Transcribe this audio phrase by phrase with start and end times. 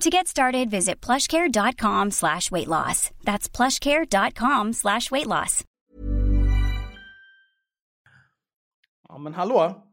[0.00, 3.10] To get started, visit plushcare.com slash weight loss.
[3.24, 5.64] That's plushcare.com slash weight loss.
[9.08, 9.88] Ja, men hallå?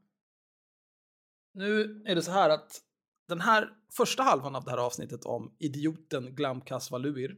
[1.53, 2.81] Nu är det så här att
[3.27, 7.35] den här första halvan av det här avsnittet om idioten Glamkas Valuir,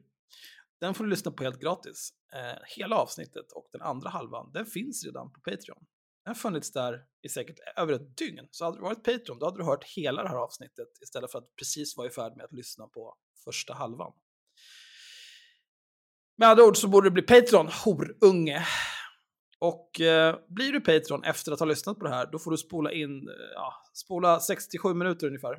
[0.79, 2.13] den får du lyssna på helt gratis.
[2.33, 5.85] Eh, hela avsnittet och den andra halvan, den finns redan på Patreon.
[6.23, 8.47] Den har funnits där i säkert över ett dygn.
[8.51, 11.39] Så hade du varit Patreon, då hade du hört hela det här avsnittet istället för
[11.39, 14.13] att precis vara i färd med att lyssna på första halvan.
[16.37, 18.67] Med andra ord så borde du bli Patreon, horunge.
[19.59, 22.57] Och eh, blir du Patreon efter att ha lyssnat på det här, då får du
[22.57, 25.57] spola in, eh, ja, spola 67 minuter ungefär.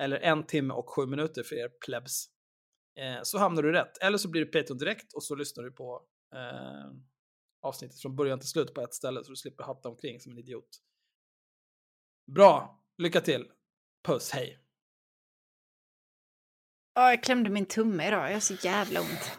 [0.00, 2.26] Eller en timme och sju minuter för er plebs.
[3.00, 3.98] Eh, så hamnar du rätt.
[3.98, 6.02] Eller så blir du Patreon direkt och så lyssnar du på
[6.34, 6.90] eh,
[7.66, 10.38] avsnittet från början till slut på ett ställe så du slipper hatta omkring som en
[10.38, 10.68] idiot.
[12.32, 13.44] Bra, lycka till.
[14.06, 14.58] Puss, hej.
[16.94, 19.32] Ja, jag klämde min tumme idag, jag har så jävla ont.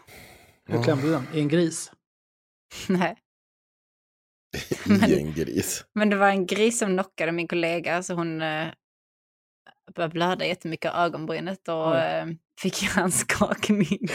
[0.64, 1.24] Hur klämde du den?
[1.34, 1.92] I en gris?
[2.88, 3.16] Nej.
[5.08, 5.84] I en gris.
[5.94, 8.68] Men det var en gris som knockade min kollega så hon eh,
[9.94, 11.98] började blöda jättemycket av ögonbrynet och Oj.
[11.98, 12.26] eh,
[12.60, 13.98] fick hjärnskakning.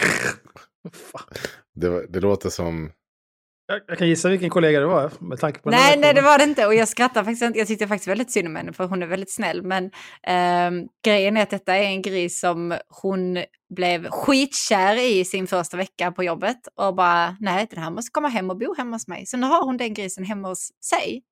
[1.76, 2.92] Det, det låter som...
[3.66, 6.38] Jag, jag kan gissa vilken kollega det var med tanke på nej, nej, det var
[6.38, 6.66] det inte.
[6.66, 7.58] Och jag skrattar faktiskt inte.
[7.58, 9.62] Jag tyckte faktiskt väldigt synd om henne för hon är väldigt snäll.
[9.62, 9.90] Men
[10.22, 15.76] ehm, grejen är att detta är en gris som hon blev skitkär i sin första
[15.76, 16.58] vecka på jobbet.
[16.74, 19.26] Och bara, nej, den här måste komma hem och bo hemma hos mig.
[19.26, 21.22] Så nu har hon den grisen hemma hos sig.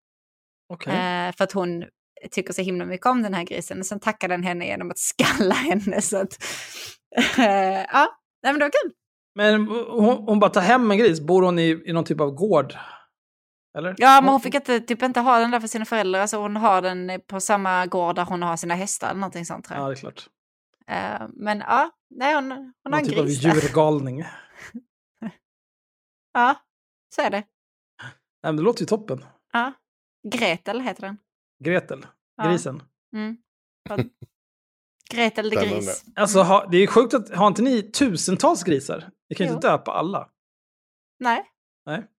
[0.73, 0.93] Okej.
[0.93, 1.85] Eh, för att hon
[2.31, 3.79] tycker så himla mycket om den här grisen.
[3.79, 6.01] Och sen tackar den henne genom att skalla henne.
[6.01, 6.39] Så att,
[7.39, 8.09] eh, ja,
[8.43, 8.93] nej, men det var kul.
[9.35, 11.21] Men hon, hon bara tar hem en gris.
[11.21, 12.75] Bor hon i, i någon typ av gård?
[13.79, 13.95] Eller?
[13.99, 16.21] Ja, men hon fick inte, typ inte ha den där för sina föräldrar.
[16.21, 19.65] Alltså hon har den på samma gård där hon har sina hästar eller någonting sånt
[19.65, 19.91] tror Ja, jag.
[19.91, 20.29] det är klart.
[20.87, 23.55] Eh, men ja, nej, hon, hon har Någon en typ av gris där.
[23.55, 24.25] djurgalning.
[26.35, 26.57] Ja,
[27.15, 27.37] så är det.
[28.03, 29.25] Nej, men det låter ju toppen.
[29.53, 29.73] Ja.
[30.29, 31.19] Gretel heter den.
[31.65, 32.07] Gretel,
[32.37, 32.51] Ja.
[32.51, 32.83] grisen.
[33.17, 33.37] Mm.
[33.89, 34.05] För-
[35.11, 35.57] Gretel de.
[35.57, 36.05] Gris.
[36.17, 39.11] Alltså, ha, det är sjukt att, har inte ni tusentals grisar?
[39.33, 39.57] Ni kan ju Jo.
[39.57, 40.29] inte döpa alla.
[41.21, 41.45] Nej,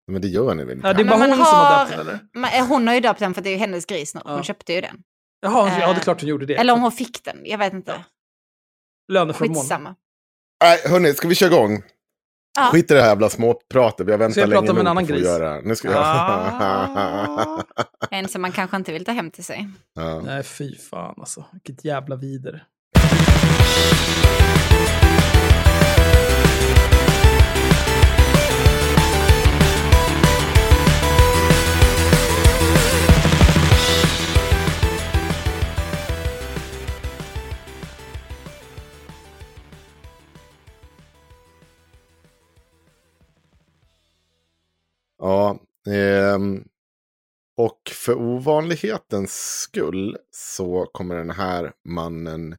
[0.06, 0.88] Men det gör ni väl inte?
[0.88, 2.18] Ja, det är bara hon som har har- döpt den, eller?
[2.32, 4.20] men eh, hon har ju döpt den för det är ju hennes gris nu.
[4.24, 4.42] Hon Ja.
[4.42, 5.02] köpte ju den.
[5.42, 6.54] Jaha, ja, det är Eh, klart hon gjorde det.
[6.54, 8.04] Eller om hon fick den, jag vet inte.
[9.12, 9.54] Löneförmån.
[9.56, 9.94] Skitsamma.
[10.64, 11.82] Nej, hörni, ska vi köra igång?
[12.56, 12.68] Ja.
[12.72, 14.06] Skit i det här jävla småpratet.
[14.06, 15.24] Vi har väntat länge om en annan att gris?
[15.24, 15.60] göra.
[15.60, 15.98] Nu ska jag...
[16.04, 17.62] Ah.
[18.10, 19.68] En som man kanske inte vill ta hem till sig.
[19.94, 20.20] ja.
[20.20, 21.44] Nej, fy fan alltså.
[21.52, 22.64] Vilket jävla vider.
[45.24, 45.58] Ja,
[45.90, 46.64] ehm,
[47.56, 52.56] och för ovanlighetens skull så kommer den här mannen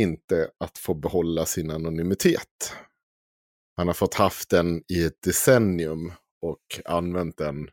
[0.00, 2.76] inte att få behålla sin anonymitet.
[3.76, 6.12] Han har fått haft den i ett decennium
[6.42, 7.68] och använt den.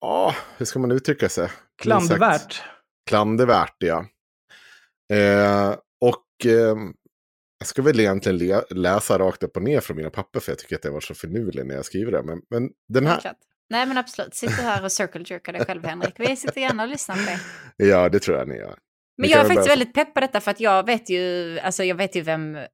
[0.00, 1.50] Ja, hur ska man uttrycka sig?
[1.82, 2.62] Klandervärt.
[3.10, 4.06] Klandervärt, ja.
[5.12, 6.76] Eh, och eh,
[7.58, 10.58] jag ska väl egentligen le, läsa rakt upp och ner från mina papper för jag
[10.58, 12.22] tycker att det var så finurlig när jag skriver det.
[12.22, 13.32] Men, men den här...
[13.70, 16.14] Nej men absolut, sitt du här och circle jerkar dig själv Henrik.
[16.18, 17.40] Vi sitter gärna och lyssnar på det.
[17.86, 18.78] Ja, det tror jag ni gör.
[19.18, 21.94] Men jag är faktiskt väldigt pepp på detta för att jag vet ju, alltså jag
[21.94, 22.64] vet ju vem, eh,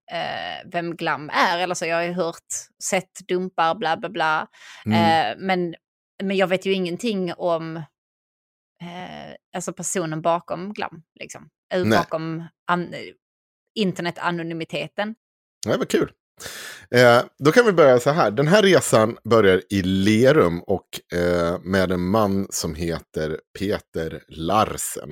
[0.72, 1.58] vem Glam är.
[1.58, 2.46] Eller så jag har ju hört,
[2.82, 4.48] sett dumpar, bla bla bla.
[4.86, 4.98] Mm.
[4.98, 5.74] Eh, men,
[6.22, 11.02] men jag vet ju ingenting om eh, alltså personen bakom Glam.
[11.20, 11.48] Liksom.
[11.90, 12.94] Bakom an,
[13.74, 15.14] internetanonymiteten.
[15.66, 16.10] Det var kul.
[16.90, 18.30] Eh, då kan vi börja så här.
[18.30, 25.10] Den här resan börjar i Lerum och eh, med en man som heter Peter Larsen.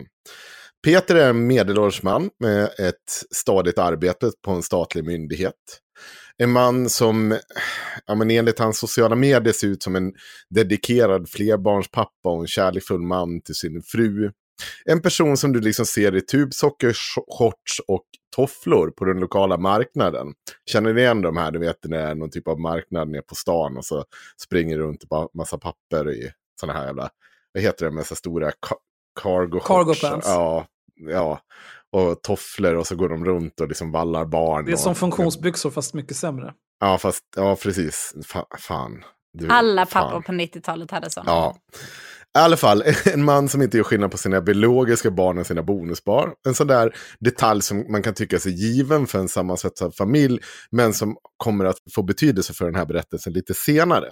[0.84, 5.54] Peter är en medelålders man med ett stadigt arbete på en statlig myndighet.
[6.38, 7.38] En man som,
[8.06, 10.12] ja, men enligt hans sociala medier ser ut som en
[10.50, 14.30] dedikerad flerbarnspappa och en kärleksfull man till sin fru.
[14.84, 16.92] En person som du liksom ser i tubsocker,
[17.38, 18.04] shorts och
[18.36, 20.34] tofflor på den lokala marknaden.
[20.70, 23.22] Känner ni igen de här, du vet när det är någon typ av marknad nere
[23.22, 24.04] på stan och så
[24.42, 26.30] springer det runt bara massa papper i
[26.60, 27.08] sådana här jävla,
[27.52, 28.76] vad heter det, med så stora ka-
[29.22, 30.00] cargo Cargo shorts.
[30.00, 30.26] pants.
[30.28, 30.66] Ja,
[30.96, 31.40] ja.
[31.92, 34.64] Och tofflor och så går de runt och liksom vallar barn.
[34.64, 36.54] Det är och, som funktionsbyxor fast mycket sämre.
[36.80, 38.14] Ja, fast, ja precis.
[38.26, 39.04] Fa, fan.
[39.32, 40.02] Du, Alla fan.
[40.10, 41.30] pappor på 90-talet hade sådana.
[41.32, 41.56] Ja.
[42.38, 42.82] I alla fall,
[43.12, 46.31] en man som inte gör skillnad på sina biologiska barn och sina bonusbarn.
[46.46, 50.38] En sån där detalj som man kan tycka sig given för en sammansvetsad familj,
[50.70, 54.08] men som kommer att få betydelse för den här berättelsen lite senare.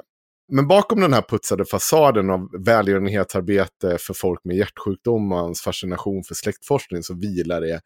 [0.52, 6.24] Men bakom den här putsade fasaden av välgörenhetsarbete för folk med hjärtsjukdom och hans fascination
[6.24, 7.80] för släktforskning så vilar det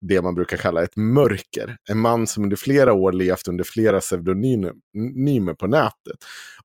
[0.00, 1.76] det man brukar kalla ett mörker.
[1.90, 6.16] En man som under flera år levt under flera pseudonymer på nätet.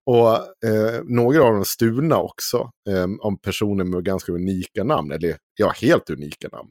[0.05, 0.29] Och
[0.69, 2.71] eh, några av dem stulna också.
[2.89, 5.11] Eh, om personer med ganska unika namn.
[5.11, 6.69] Eller ja, helt unika namn.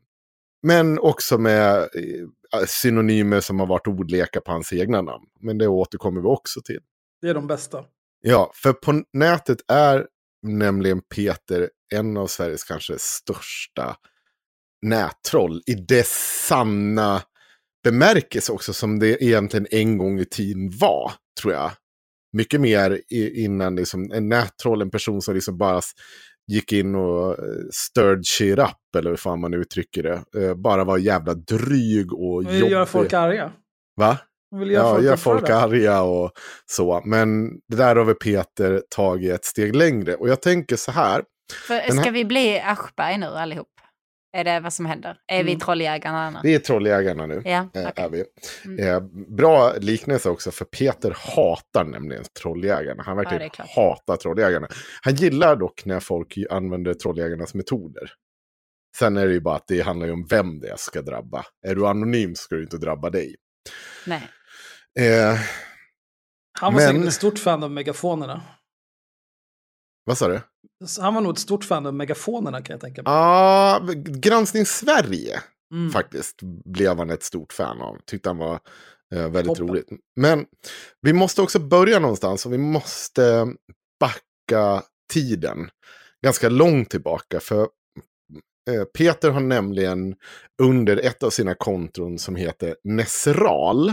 [0.62, 5.24] Men också med eh, synonymer som har varit ordlekar på hans egna namn.
[5.40, 6.80] Men det återkommer vi också till.
[7.20, 7.84] Det är de bästa.
[8.20, 10.06] Ja, för på nätet är
[10.42, 13.96] nämligen Peter en av Sveriges kanske största
[14.82, 17.22] nättroll i dess sanna
[17.84, 21.70] bemärkelse också som det egentligen en gång i tiden var, tror jag.
[22.32, 25.80] Mycket mer i, innan liksom, en nättroll, en person som liksom bara
[26.52, 30.42] gick in och eh, stirred shit up, eller hur fan man uttrycker det.
[30.44, 32.72] Eh, bara var jävla dryg och De vill jobbig.
[32.72, 33.52] göra folk arga.
[33.96, 34.18] Va?
[34.58, 36.32] Vill göra Ja, folk gör folk arga och
[36.66, 37.02] så.
[37.04, 40.14] Men det där har väl Peter tagit ett steg längre.
[40.14, 41.22] Och jag tänker så här.
[41.66, 43.68] För, Den ska här- vi bli Aschberg nu allihop?
[44.32, 45.16] Är det vad som händer?
[45.26, 45.60] Är vi Mm.
[45.60, 46.38] trolljägarna nu?
[46.42, 47.42] Vi är trolljägarna nu.
[47.44, 47.92] Ja, eh, okej.
[47.96, 48.24] är vi.
[48.64, 48.88] Mm.
[48.88, 49.00] Eh,
[49.36, 53.02] bra liknelse också, för Peter hatar nämligen trolljägarna.
[53.02, 53.68] Han Ja, verkligen klart.
[53.76, 54.68] hatar trolljägarna.
[55.02, 58.10] Han gillar dock när folk använder trolljägarnas metoder.
[58.98, 61.44] Sen är det ju bara att det handlar ju om vem det ska drabba.
[61.66, 63.36] Är du anonym ska du inte drabba dig.
[64.06, 64.22] Nej.
[65.00, 65.38] Eh,
[66.60, 68.42] Han var Men- säkert ett stort fan av megafonerna.
[70.04, 70.40] Vad sa du?
[71.00, 73.12] Han var nog ett stort fan av megafonerna kan jag tänka mig.
[73.12, 75.40] Ja, Granskning Sverige
[75.72, 75.90] Mm.
[75.90, 77.98] faktiskt blev han ett stort fan av.
[78.06, 78.60] Tyckte han var
[79.14, 79.68] eh, väldigt Toppen.
[79.68, 79.88] roligt.
[80.16, 80.46] Men
[81.00, 83.54] vi måste också börja någonstans och vi måste
[84.00, 84.82] backa
[85.12, 85.70] tiden
[86.24, 87.40] ganska långt tillbaka.
[87.40, 87.60] För
[88.70, 90.14] eh, Peter har nämligen
[90.62, 93.88] under ett av sina konton som heter Nesral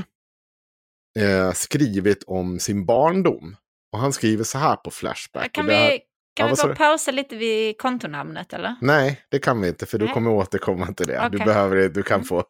[1.19, 3.55] eh, skrivit om sin barndom.
[3.93, 5.51] Och han skriver så här på Flashback.
[5.51, 5.99] Kan det här- vi,
[6.39, 6.75] Ja, kan vad vi bara du?
[6.77, 8.75] pausa lite vid kontonamnet eller?
[8.81, 10.13] Nej, det kan vi inte för du Nej.
[10.13, 11.29] kommer återkomma till det.
[11.31, 11.45] Du, Okej.
[11.45, 12.49] behöver, du kan få ta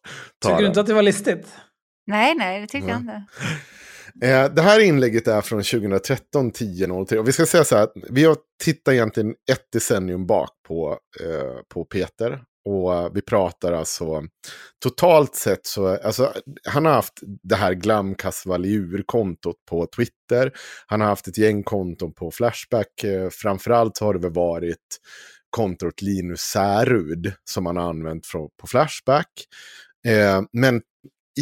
[0.50, 0.68] Tycker du det.
[0.68, 1.48] inte att det var listigt?
[2.08, 3.16] Nej, nej, det tycker jag Nej.
[4.16, 4.28] inte.
[4.28, 7.18] Eh, det här inlägget är från 2013, 10.03.
[7.18, 10.98] Och vi ska säga så här, att vi har tittat egentligen ett decennium bak på,
[11.22, 12.44] eh, på Peter.
[12.66, 14.24] Och vi pratar alltså
[14.84, 16.34] totalt sett så, alltså
[16.68, 18.16] han har haft det här Glam
[19.04, 20.52] kontot på Twitter.
[20.88, 23.04] Han har haft ett gäng konton på Flashback.
[23.04, 25.00] Eh, framförallt har det väl varit
[25.50, 28.26] kontot Linus Särud som han har använt
[28.58, 29.32] på Flashback.
[30.06, 30.82] Eh, men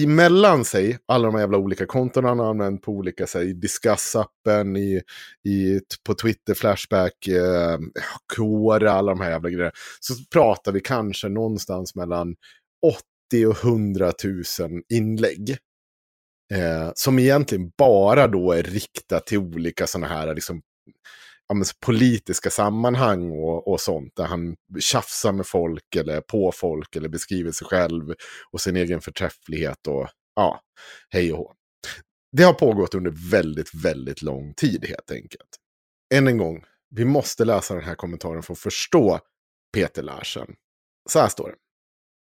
[0.04, 3.54] emellan sig, alla de här jävla olika konton han har använt på olika sätt, i
[3.54, 5.02] Discuss-appen, i,
[5.50, 7.80] i, på Twitter, Flashback, eh,
[8.36, 12.36] Quora, alla de här jävla grejerna, så pratar vi kanske någonstans mellan
[13.32, 14.44] 80 och 100 000
[14.90, 15.58] inlägg.
[16.54, 20.62] Eh, som egentligen bara då är riktat till olika sådana här liksom,
[21.80, 24.16] politiska sammanhang och, och sånt.
[24.16, 28.14] Där han tjafsar med folk eller på folk eller beskriver sig själv
[28.52, 30.62] och sin egen förträfflighet och ja,
[31.10, 31.54] hej och hå.
[32.32, 35.50] Det har pågått under väldigt, väldigt lång tid helt enkelt.
[36.14, 39.20] Än en gång, vi måste läsa den här kommentaren för att förstå
[39.74, 40.48] Peter Larsen.
[41.10, 41.56] Så här står det.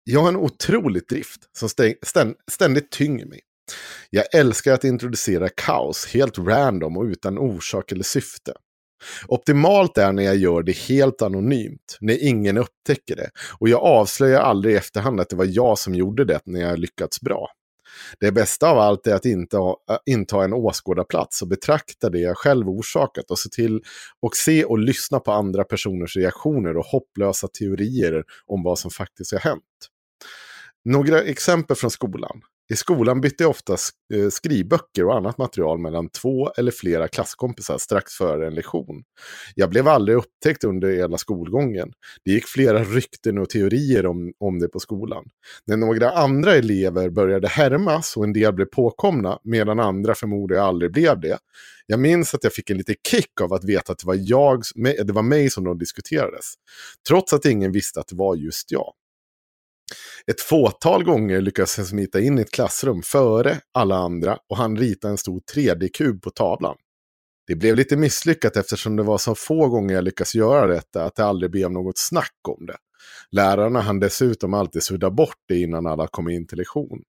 [0.05, 1.69] Jag har en otrolig drift som
[2.51, 3.41] ständigt tynger mig.
[4.11, 8.53] Jag älskar att introducera kaos helt random och utan orsak eller syfte.
[9.29, 13.31] Optimalt är när jag gör det helt anonymt, när ingen upptäcker det.
[13.59, 16.79] Och jag avslöjar aldrig i efterhand att det var jag som gjorde det när jag
[16.79, 17.49] lyckats bra.
[18.21, 22.19] Det bästa av allt är att inte ha, äh, inta en åskådarplats och betrakta det
[22.19, 23.83] jag själv orsakat och se till
[24.23, 29.33] och se och lyssna på andra personers reaktioner och hopplösa teorier om vad som faktiskt
[29.33, 29.63] har hänt.
[30.85, 32.41] Några exempel från skolan.
[32.73, 33.73] I skolan bytte jag ofta
[34.15, 39.03] eh, skrivböcker och annat material mellan två eller flera klasskompisar strax före en lektion.
[39.55, 41.93] Jag blev aldrig upptäckt under hela skolgången.
[42.25, 45.25] Det gick flera rykten och teorier om, om det på skolan.
[45.67, 50.93] När några andra elever började härmas och en del blev påkomna, medan andra förmodligen aldrig
[50.93, 51.39] blev det.
[51.87, 54.63] Jag minns att jag fick en liten kick av att veta att det var, jag,
[55.05, 56.45] det var mig som de diskuterades.
[57.09, 58.93] Trots att ingen visste att det var just jag.
[60.27, 64.77] Ett fåtal gånger lyckades jag smita in i ett klassrum före alla andra och han
[64.77, 66.77] rita en stor 3D-kub på tavlan.
[67.47, 71.15] Det blev lite misslyckat eftersom det var så få gånger jag lyckades göra detta att
[71.15, 72.77] det aldrig blev något snack om det.
[73.31, 77.03] Lärarna hann dessutom alltid sudda bort det innan alla kom in till lektion.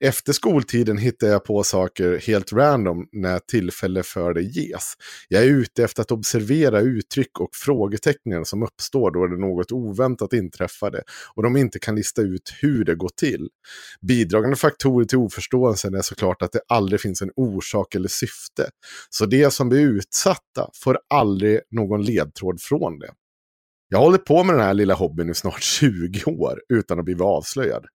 [0.00, 4.94] Efter skoltiden hittar jag på saker helt random när tillfälle för det ges.
[5.28, 10.32] Jag är ute efter att observera uttryck och frågetecknen som uppstår då det något oväntat
[10.32, 11.02] inträffade
[11.34, 13.48] och de inte kan lista ut hur det går till.
[14.08, 18.68] Bidragande faktorer till oförståelsen är såklart att det aldrig finns en orsak eller syfte.
[19.10, 23.10] Så det som blir utsatta får aldrig någon ledtråd från det.
[23.88, 27.04] Jag har hållit på med den här lilla hobbyn i snart 20 år utan att
[27.04, 27.86] bli avslöjad.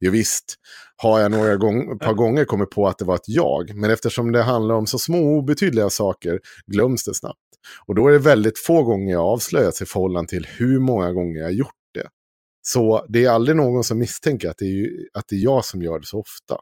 [0.00, 0.54] Jo, visst
[0.96, 4.32] har jag några gång, par gånger kommit på att det var ett jag, men eftersom
[4.32, 7.38] det handlar om så små obetydliga saker glöms det snabbt.
[7.86, 11.40] Och då är det väldigt få gånger jag avslöjats i förhållande till hur många gånger
[11.40, 12.08] jag gjort det.
[12.62, 15.82] Så det är aldrig någon som misstänker att det är, att det är jag som
[15.82, 16.58] gör det så ofta.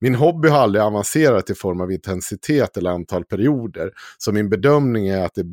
[0.00, 5.08] Min hobby har aldrig avancerat i form av intensitet eller antal perioder, så min bedömning
[5.08, 5.44] är att det,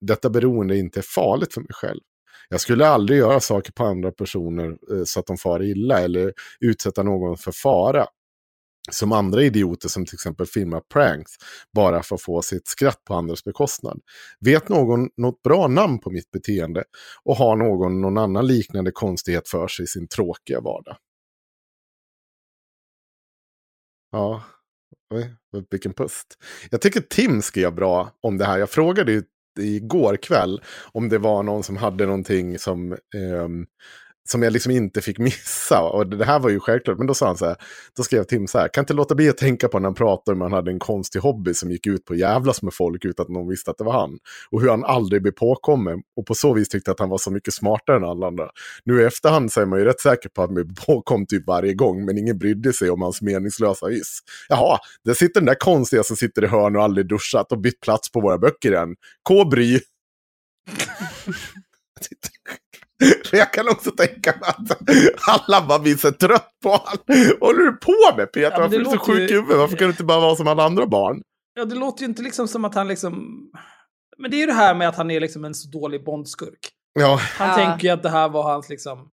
[0.00, 2.00] detta beroende inte är farligt för mig själv.
[2.48, 6.32] Jag skulle aldrig göra saker på andra personer eh, så att de far illa eller
[6.60, 8.06] utsätta någon för fara.
[8.90, 11.32] Som andra idioter som till exempel filmar pranks
[11.74, 14.00] bara för att få sitt skratt på andras bekostnad.
[14.40, 16.84] Vet någon något bra namn på mitt beteende
[17.24, 20.96] och har någon någon annan liknande konstighet för sig i sin tråkiga vardag?
[24.12, 24.42] Ja,
[25.70, 26.38] vilken pust.
[26.70, 28.58] Jag tycker Tim skrev bra om det här.
[28.58, 29.22] Jag frågade ju
[29.58, 30.60] igår kväll.
[30.92, 33.48] Om det var någon som hade någonting som eh,
[34.28, 35.80] som jag liksom inte fick missa.
[35.80, 37.56] Och det här var ju självklart, men då sa han så här,
[37.96, 40.34] då skrev Tim så här, kan inte låta bli att tänka på när han pratade
[40.34, 43.24] om han hade en konstig hobby som gick ut på att jävlas med folk utan
[43.24, 44.18] att någon visste att det var han.
[44.50, 47.30] Och hur han aldrig blev påkommen och på så vis tyckte att han var så
[47.30, 48.48] mycket smartare än alla andra.
[48.84, 51.46] Nu i efterhand så är man ju rätt säker på att han blev påkom typ
[51.46, 54.18] varje gång, men ingen brydde sig om hans meningslösa hyss.
[54.48, 57.80] Jaha, där sitter den där konstiga som sitter i hörn och aldrig duschat och bytt
[57.80, 58.94] plats på våra böcker än.
[59.28, 59.80] K-bry.
[63.32, 64.88] jag kan också tänka mig att
[65.28, 66.98] alla bara blir så trött på honom.
[67.40, 68.40] Vad håller du på med Peter?
[68.40, 69.58] Ja, Varför är du så sjuk i huvudet?
[69.58, 71.22] Varför kan du inte bara vara som alla andra barn?
[71.54, 73.38] Ja, det låter ju inte liksom som att han liksom...
[74.18, 76.70] Men det är ju det här med att han är liksom en så dålig bondskurk.
[76.92, 77.20] Ja.
[77.38, 77.54] Han ja.
[77.54, 79.10] tänker ju att det här var hans liksom...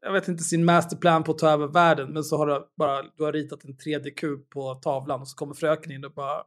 [0.00, 2.12] Jag vet inte, sin masterplan på att ta över världen.
[2.12, 5.54] Men så har du bara du har ritat en 3D-kub på tavlan och så kommer
[5.54, 6.42] fröken in och bara...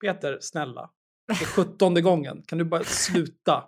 [0.00, 0.90] Peter, snälla.
[1.26, 2.42] Det är sjuttonde gången.
[2.46, 3.64] Kan du bara sluta?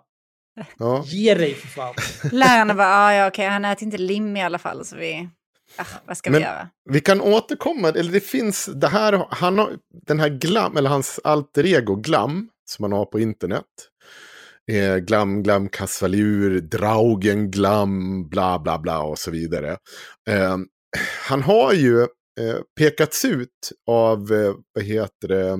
[0.77, 1.03] Ja.
[1.05, 1.93] Ge dig för fan.
[2.31, 4.85] Lärarna bara, ah, ja okej, han äter inte lim i alla fall.
[4.85, 5.29] Så vi,
[5.77, 6.69] ah, vad ska Men vi göra?
[6.89, 11.19] Vi kan återkomma, eller det finns, det här, han har, den här glam, eller hans
[11.23, 13.65] alter ego glam, som han har på internet.
[14.71, 19.77] Eh, glam, glam, kassvalur, draugen, glam, bla, bla, bla och så vidare.
[20.29, 20.57] Eh,
[21.27, 25.57] han har ju eh, pekats ut av, eh, vad heter det,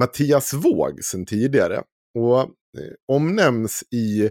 [0.00, 1.82] Mattias Våg sen tidigare.
[2.18, 2.48] Och
[3.08, 4.30] omnämns i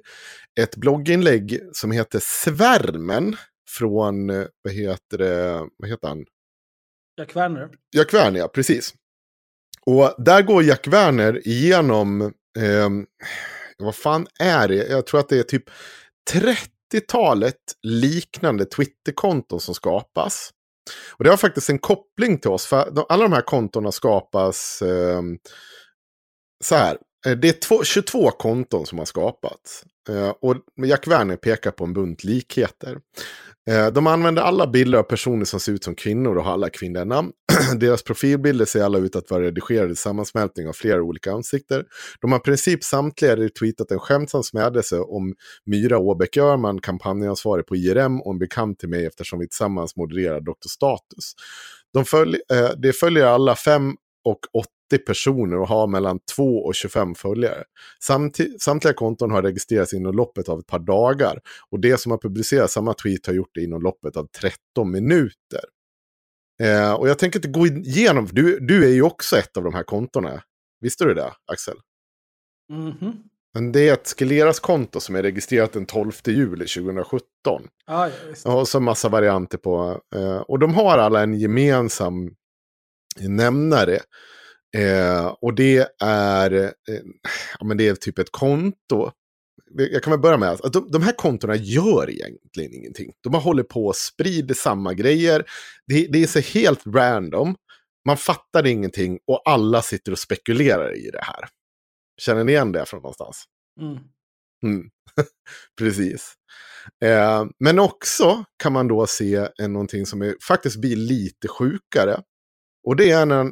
[0.60, 3.36] ett blogginlägg som heter Svärmen
[3.70, 6.26] från, eh, vad heter det, vad heter han?
[7.20, 7.70] Jack Werner.
[7.96, 8.94] Jack Werner, ja, precis.
[9.86, 12.22] Och där går Jack Werner igenom,
[12.60, 12.90] eh,
[13.78, 14.88] vad fan är det?
[14.88, 15.64] Jag tror att det är typ
[16.32, 20.52] 30-talet liknande Twitterkonton som skapas.
[21.18, 25.22] Och det har faktiskt en koppling till oss, för alla de här kontona skapas eh,
[26.64, 26.98] så här.
[27.26, 29.84] Eh, det är två, 22 konton som har skapats.
[30.10, 32.98] Eh, och Jack Werner pekar på en bunt likheter.
[33.70, 36.70] Eh, de använder alla bilder av personer som ser ut som kvinnor och har alla
[36.70, 37.32] kvinnliga namn.
[37.80, 41.86] Deras profilbilder ser alla ut att vara redigerade sammansmältning av flera olika ansikter.
[42.22, 45.34] De har i princip samtliga retweetat en skämtsam smädelse om
[45.66, 50.40] Myra Åbäck Öhrman, kampanjansvarig på IRM och en bekant till mig eftersom vi tillsammans modererar
[50.42, 50.68] Dr.
[50.70, 51.34] Status.
[51.94, 53.96] De följ, eh, det följer alla fem
[54.26, 57.64] och 80 personer och har mellan 2 och 25 följare.
[58.04, 61.40] Samt, samtliga konton har registrerats inom loppet av ett par dagar.
[61.70, 65.62] Och det som har publicerat samma tweet har gjort det inom loppet av 13 minuter.
[66.62, 69.74] Eh, och jag tänker inte gå igenom, du, du är ju också ett av de
[69.74, 70.44] här kontona.
[70.82, 71.76] Visste du det, Axel?
[72.72, 73.24] Mhm.
[73.54, 77.24] Men det är ett Skeleras-konto som är registrerat den 12 juli 2017.
[77.86, 78.10] Ah,
[78.44, 78.60] ja.
[78.60, 80.02] Och så massa varianter på.
[80.16, 82.36] Eh, och de har alla en gemensam
[83.20, 84.00] nämnare.
[84.78, 87.02] Eh, och det är, eh,
[87.60, 89.12] ja, men det är typ ett konto.
[89.76, 93.14] Jag kan väl börja med att de, de här kontona gör egentligen ingenting.
[93.24, 95.46] De bara håller på och sprider samma grejer.
[95.88, 97.56] Det, det är så helt random.
[98.06, 101.50] Man fattar ingenting och alla sitter och spekulerar i det här.
[102.22, 103.44] Känner ni igen det från någonstans?
[103.82, 103.98] Mm.
[104.64, 104.90] Mm.
[105.80, 106.34] Precis.
[107.04, 112.22] Eh, men också kan man då se en, någonting som är, faktiskt blir lite sjukare.
[112.84, 113.52] Och det är när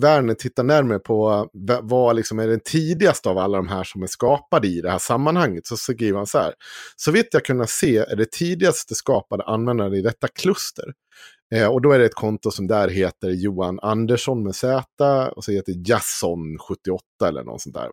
[0.00, 4.02] Werner tittar närmare på eh, vad liksom är den tidigaste av alla de här som
[4.02, 5.66] är skapade i det här sammanhanget.
[5.66, 6.54] Så skriver han så här.
[6.96, 10.84] Så vitt jag kunnat se är det tidigaste skapade användaren i detta kluster.
[11.54, 15.44] Eh, och då är det ett konto som där heter Johan Andersson med Z och
[15.44, 17.90] så heter Jasson78 eller något sånt där.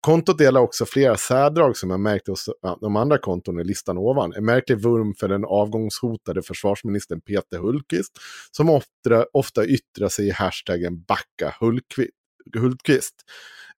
[0.00, 3.98] Kontot delar också flera särdrag som jag märkte hos ja, de andra konton i listan
[3.98, 4.32] ovan.
[4.36, 8.12] En märklig vurm för den avgångshotade försvarsministern Peter Hultqvist
[8.50, 13.14] som ofta, ofta yttrar sig i hashtaggen Backa Hultqvist.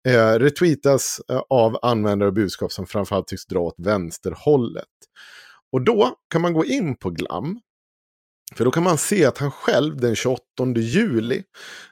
[0.08, 4.84] Eh, retweetas eh, av användare och budskap som framförallt tycks dra åt vänsterhållet.
[5.72, 7.60] Och då kan man gå in på Glam
[8.54, 10.40] för då kan man se att han själv den 28
[10.76, 11.42] juli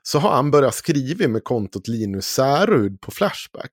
[0.03, 3.73] så har han börjat skriva med kontot Linus Särud på Flashback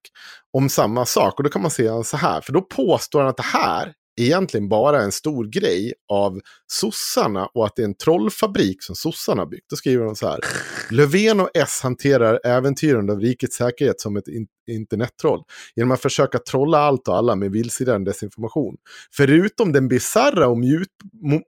[0.52, 1.38] om samma sak.
[1.38, 3.92] Och då kan man se han så här, för då påstår han att det här
[4.20, 9.46] egentligen bara en stor grej av sossarna och att det är en trollfabrik som sossarna
[9.46, 9.70] byggt.
[9.70, 10.40] Då skriver de så här.
[10.90, 15.42] Löfven och S hanterar äventyrandet av rikets säkerhet som ett in internettroll
[15.76, 18.76] genom att försöka trolla allt och alla med vilseledande desinformation.
[19.12, 20.58] Förutom den bisarra och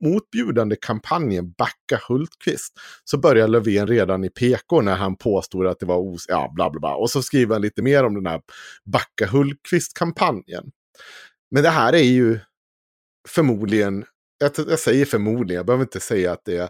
[0.00, 2.72] motbjudande kampanjen Backa Hultqvist
[3.04, 6.24] så börjar Löfven redan i PK när han påstod att det var os...
[6.28, 6.94] Ja, bla bla bla.
[6.94, 8.40] Och så skriver han lite mer om den här
[8.84, 10.64] Backa Hultqvist-kampanjen.
[11.50, 12.38] Men det här är ju
[13.28, 14.04] förmodligen,
[14.38, 16.68] jag, jag säger förmodligen, jag behöver inte säga att det är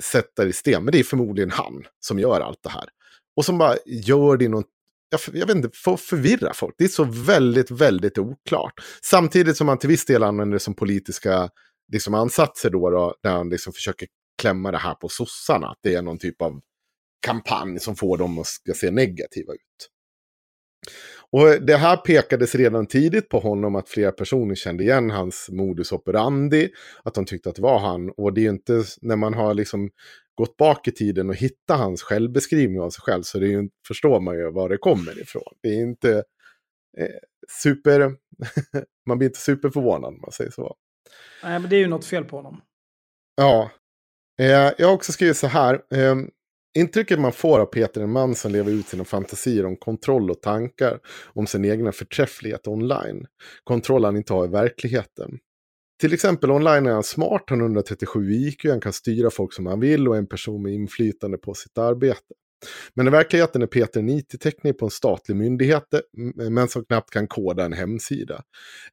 [0.00, 2.88] sätter i sten, men det är förmodligen han som gör allt det här.
[3.36, 4.64] Och som bara gör det i någon
[5.10, 6.74] jag, jag vet inte, för förvirra folk.
[6.78, 8.72] Det är så väldigt, väldigt oklart.
[9.02, 11.50] Samtidigt som man till viss del använder det som politiska
[11.92, 14.08] liksom, ansatser då, då när han liksom försöker
[14.38, 15.66] klämma det här på sossarna.
[15.68, 16.60] Att det är någon typ av
[17.26, 19.88] kampanj som får dem att ska se negativa ut.
[21.32, 25.92] Och det här pekades redan tidigt på honom att flera personer kände igen hans modus
[25.92, 26.68] operandi.
[27.02, 28.10] Att de tyckte att det var han.
[28.10, 29.90] Och det är ju inte när man har liksom
[30.34, 33.68] gått bak i tiden och hittat hans självbeskrivning av sig själv så det är ju,
[33.88, 35.54] förstår man ju var det kommer ifrån.
[35.62, 36.24] Det är inte
[36.98, 37.06] eh,
[37.62, 38.16] super...
[39.06, 40.76] man blir inte superförvånad om man säger så.
[41.42, 42.60] Nej, men det är ju något fel på honom.
[43.36, 43.70] Ja.
[44.40, 45.74] Eh, jag har också skrivit så här.
[45.74, 46.16] Eh,
[46.78, 50.30] Intrycket man får av Peter är en man som lever ut sina fantasier om kontroll
[50.30, 53.26] och tankar om sin egna förträfflighet online.
[53.64, 55.38] Kontroll han inte har i verkligheten.
[56.00, 59.66] Till exempel online är han smart, han har 137 IQ, han kan styra folk som
[59.66, 62.34] han vill och är en person med inflytande på sitt arbete.
[62.94, 65.84] Men i verkligheten är Peter en IT-tekniker på en statlig myndighet,
[66.34, 68.42] men som knappt kan koda en hemsida.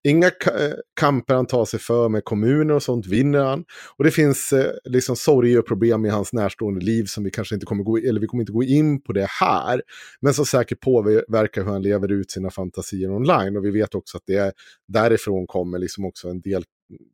[0.03, 3.65] Inga eh, kamper han tar sig för med kommuner och sånt vinner han.
[3.97, 7.55] Och det finns eh, liksom sorg och problem i hans närstående liv som vi kanske
[7.55, 9.81] inte kommer gå, eller vi kommer inte gå in på det här.
[10.21, 13.57] Men som säkert påverkar hur han lever ut sina fantasier online.
[13.57, 14.51] Och vi vet också att det är,
[14.87, 16.63] därifrån kommer liksom också en del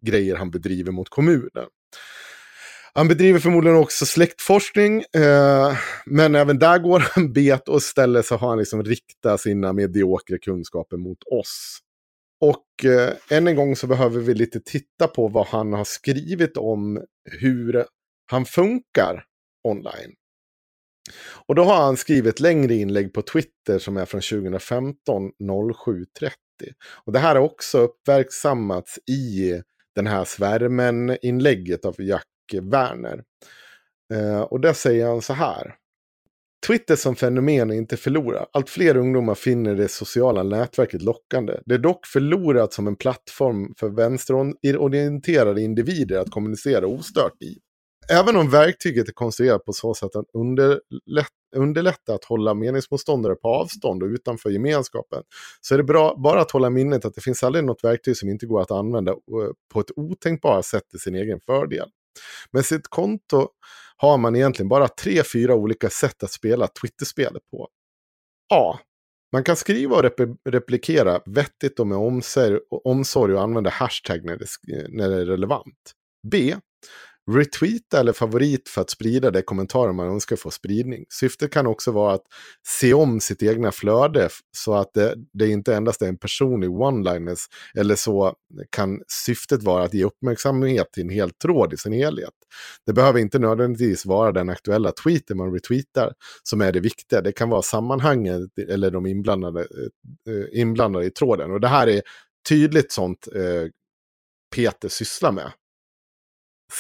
[0.05, 1.67] grejer han bedriver mot kommunen.
[2.95, 8.35] Han bedriver förmodligen också släktforskning, eh, men även där går han bet och istället så
[8.35, 11.79] har han liksom riktat sina mediokra kunskaper mot oss.
[12.41, 16.57] Och eh, än en gång så behöver vi lite titta på vad han har skrivit
[16.57, 17.85] om hur
[18.31, 19.23] han funkar
[19.63, 20.13] online.
[21.47, 26.31] Och då har han skrivit längre inlägg på Twitter som är från 2015 07.30.
[27.05, 29.61] Och det här har också uppmärksammats i
[29.95, 33.23] den här svärmen-inlägget av Jack Eh, Werner.
[34.13, 35.75] Eh, och där säger han så här.
[36.67, 38.49] Twitter som fenomen är inte förlorat.
[38.53, 41.59] Allt fler ungdomar finner det sociala nätverket lockande.
[41.65, 47.57] Det är dock förlorat som en plattform för vänsterorienterade individer att kommunicera ostört i.
[48.11, 53.47] Även om verktyget är konstruerat på så sätt att underlätt, underlätta att hålla meningsmotståndare på
[53.47, 55.23] avstånd och utanför gemenskapen
[55.61, 58.29] så är det bra, bara att hålla minnet att det finns aldrig något verktyg som
[58.29, 59.17] inte går att använda eh,
[59.73, 61.89] på ett otänkbart sätt till sin egen fördel.
[62.51, 63.49] Med sitt konto
[63.97, 67.69] har man egentligen bara tre, fyra olika sätt att spela Twitter-spelet på.
[68.53, 68.79] A.
[69.31, 74.37] Man kan skriva och rep replikera vettigt och med omsorg, omsorg och använda hashtag när
[74.37, 74.47] det,
[74.89, 75.93] när det är relevant.
[76.27, 76.55] B
[77.31, 81.05] retweeta eller favorit för att sprida det kommentarer man önskar få spridning.
[81.09, 82.23] Syftet kan också vara att
[82.67, 87.39] se om sitt egna flöde så att det, det inte endast är en personlig one-liners
[87.75, 88.35] eller så
[88.69, 92.33] kan syftet vara att ge uppmärksamhet till en hel tråd i sin helhet.
[92.85, 97.21] Det behöver inte nödvändigtvis vara den aktuella tweeten man retweetar som är det viktiga.
[97.21, 101.51] Det kan vara sammanhanget eller de inblandade, eh, inblandade i tråden.
[101.51, 102.01] Och det här är
[102.49, 103.69] tydligt sånt eh,
[104.55, 105.51] Peter sysslar med.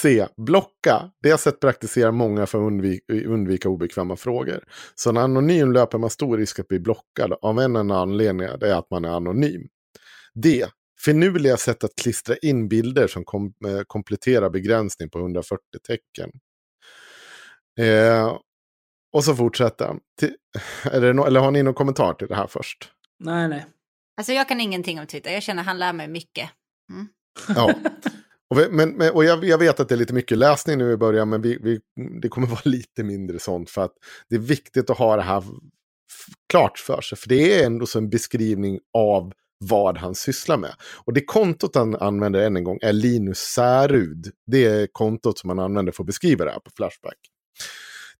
[0.01, 0.27] C.
[0.37, 1.11] Blocka.
[1.21, 4.63] Det sätt praktiserar många för att undvika, undvika obekväma frågor.
[4.95, 8.75] Som anonym löper man stor risk att bli blockad av en enda anledning, det är
[8.75, 9.61] att man är anonym.
[10.33, 10.65] D.
[11.05, 16.31] Finurliga sätt att klistra in bilder som kom, eh, kompletterar begränsning på 140 tecken.
[17.79, 18.37] Eh,
[19.13, 19.85] och så fortsätter
[20.91, 21.15] han.
[21.15, 22.91] no eller har ni någon kommentar till det här först?
[23.19, 23.65] Nej, nej.
[24.17, 25.31] Alltså jag kan ingenting om Twitter.
[25.31, 26.49] Jag känner att han lär mig mycket.
[26.91, 27.07] Mm.
[27.55, 27.73] Ja.
[28.53, 30.91] Och, vi, men, men, och jag, jag, vet att det är lite mycket läsning nu
[30.91, 31.79] i början, men vi, vi,
[32.21, 33.69] det kommer vara lite mindre sånt.
[33.69, 33.93] För att
[34.29, 35.43] det är viktigt att ha det här
[36.49, 37.17] klart för sig.
[37.17, 40.75] För det är ändå så en beskrivning av vad han sysslar med.
[41.05, 44.31] Och det kontot han använder än en gång är Linus Särud.
[44.51, 47.17] Det är kontot som han använder för att beskriva det här på Flashback.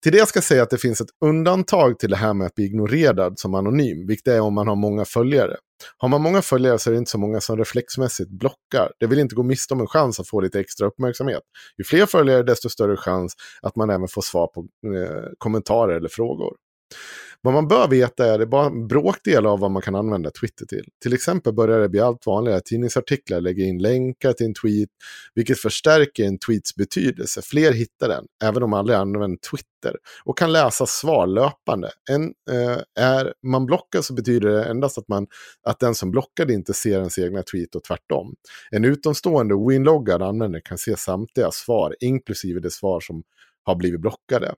[0.03, 2.55] Till det ska jag säga att det finns ett undantag till det här med att
[2.55, 5.57] bli ignorerad som anonym, vilket är om man har många följare.
[5.97, 8.91] Har man många följare så är det inte så många som reflexmässigt blockar.
[8.99, 11.41] Det vill inte gå miste om en chans att få lite extra uppmärksamhet.
[11.77, 16.09] Ju fler följare desto större chans att man även får svar på eh, kommentarer eller
[16.09, 16.55] frågor.
[17.45, 20.65] Vad man bör veta är det bara en bråkdel av vad man kan använda Twitter
[20.65, 20.85] till.
[21.01, 24.89] Till exempel börjar det bli allt vanligare att tidningsartiklar lägger in länkar till en tweet,
[25.35, 27.41] vilket förstärker en tweets betydelse.
[27.41, 31.91] Fler hittar den, även om man aldrig använder Twitter, och kan läsa svar löpande.
[32.11, 35.27] En, eh, är man blockad så betyder det endast att, man,
[35.63, 38.35] att den som blockade inte ser ens egna tweet och tvärtom.
[38.71, 43.23] En utomstående winloggad användare kan se samtliga svar, inklusive det svar som
[43.63, 44.53] har blivit blockade.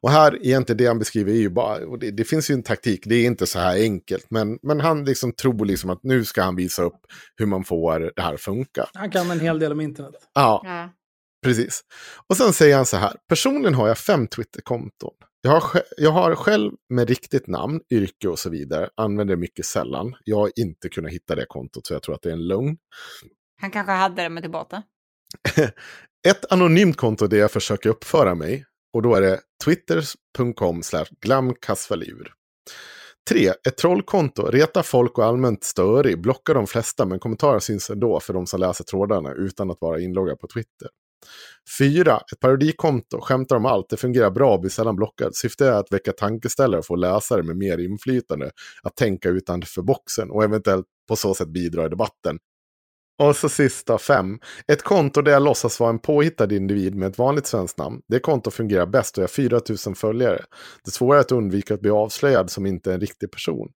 [0.00, 2.62] Och här, egentligen det han beskriver är ju bara, och det, det, finns ju en
[2.62, 6.24] taktik, det är inte så här enkelt, men, men han liksom tror liksom att nu
[6.24, 7.00] ska han visa upp
[7.36, 8.86] hur man får det här funka.
[8.94, 10.14] Han kan en hel del om internet.
[10.34, 10.90] Ja, ja.
[11.44, 11.80] precis.
[12.28, 15.14] Och sen säger han så här, personligen har jag fem Twitter-konton.
[15.42, 20.14] Jag har, jag har själv med riktigt namn, yrke och så vidare, använder mycket sällan.
[20.24, 22.76] Jag har inte kunnat hitta det kontot, så jag tror att det är en lögn.
[23.60, 24.82] Han kanske hade det med tillbaka.
[26.28, 30.82] Ett anonymt konto där jag försöker uppföra mig och då är det twitter.com
[31.20, 32.32] glamkassvalur.
[33.28, 33.48] 3.
[33.48, 34.46] Ett trollkonto.
[34.46, 36.20] Reta folk och allmänt störig.
[36.20, 40.00] Blocka de flesta men kommentarer syns ändå för de som läser trådarna utan att vara
[40.00, 40.88] inloggad på Twitter.
[41.78, 42.20] 4.
[42.32, 43.20] Ett parodikonto.
[43.20, 43.88] Skämtar om allt.
[43.88, 45.36] Det fungerar bra och blir sällan blockad.
[45.36, 48.50] Syftet är att väcka tankeställare och få läsare med mer inflytande
[48.82, 52.38] att tänka utanför boxen och eventuellt på så sätt bidra i debatten.
[53.22, 54.38] Och så sista fem.
[54.72, 58.00] Ett konto där jag låtsas vara en påhittad individ med ett vanligt svenskt namn.
[58.08, 60.44] Det konto fungerar bäst och jag har 4000 följare.
[60.84, 63.68] Det svåra är att undvika att bli avslöjad som inte en riktig person.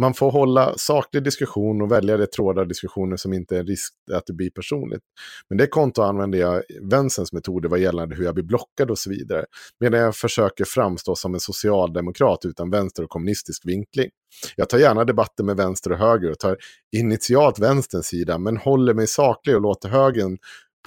[0.00, 3.94] Man får hålla saklig diskussion och välja de trådar diskussioner som inte är en risk
[4.12, 5.02] att det blir personligt.
[5.48, 9.10] Men det konto använder jag vänsterns metoder vad gällande hur jag blir blockad och så
[9.10, 9.44] vidare.
[9.80, 14.10] Medan jag försöker framstå som en socialdemokrat utan vänster och kommunistisk vinkling.
[14.56, 16.56] Jag tar gärna debatter med vänster och höger och tar
[16.96, 20.38] initialt vänsterns sida, men håller mig saklig och låter högern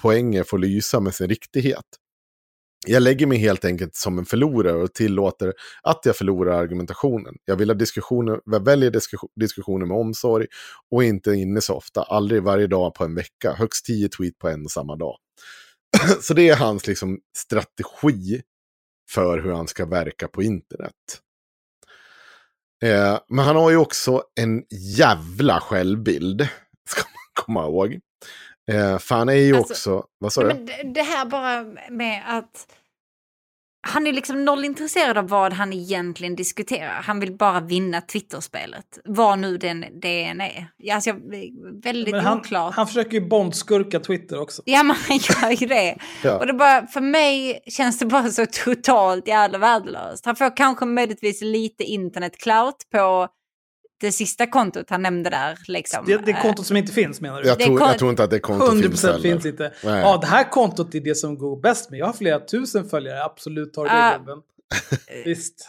[0.02, 1.84] poänger få lysa med sin riktighet.
[2.86, 7.34] Jag lägger mig helt enkelt som en förlorare och tillåter att jag förlorar argumentationen.
[7.44, 8.90] Jag vill ha diskussioner, jag väljer
[9.40, 10.46] diskussioner med omsorg
[10.90, 14.48] och inte inne så ofta, aldrig varje dag på en vecka, högst tio tweet på
[14.48, 15.16] en och samma dag.
[16.20, 18.42] så det är hans liksom, strategi
[19.10, 20.94] för hur han ska verka på internet.
[22.82, 26.48] Eh, men han har ju också en jävla självbild,
[26.88, 27.98] ska man komma ihåg.
[28.70, 30.48] Eh, för han är ju alltså, också, vad sa du?
[30.48, 32.66] Det, det här bara med att
[33.88, 37.02] han är liksom noll intresserad av vad han egentligen diskuterar.
[37.02, 38.98] Han vill bara vinna Twitterspelet.
[39.04, 40.68] Vad nu den, det än är.
[40.92, 41.12] Alltså,
[41.84, 42.74] väldigt men han, oklart.
[42.74, 44.62] Han försöker ju bondskurka Twitter också.
[44.64, 45.96] Ja, men han gör ju det.
[46.22, 46.38] ja.
[46.38, 50.26] Och det bara, för mig känns det bara så totalt jävla värdelöst.
[50.26, 53.28] Han får kanske möjligtvis lite internet-clout på
[54.00, 55.58] det sista kontot han nämnde där.
[55.66, 56.04] Liksom.
[56.06, 57.48] Det, det kontot som inte finns menar du?
[57.48, 59.20] Jag tror, jag tror inte att det kontot 100% finns heller.
[59.20, 59.72] finns inte.
[59.84, 60.00] Nej.
[60.00, 62.00] Ja, det här kontot är det som går bäst med.
[62.00, 64.38] Jag har flera tusen följare, absolut tar det uh, gubben.
[65.24, 65.68] Visst.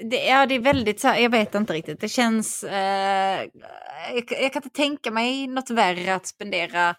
[0.00, 2.00] Det, ja, det är väldigt så här, jag vet inte riktigt.
[2.00, 2.64] Det känns...
[2.64, 3.40] Eh,
[4.14, 6.94] jag, jag, kan inte tänka mig något värre att spendera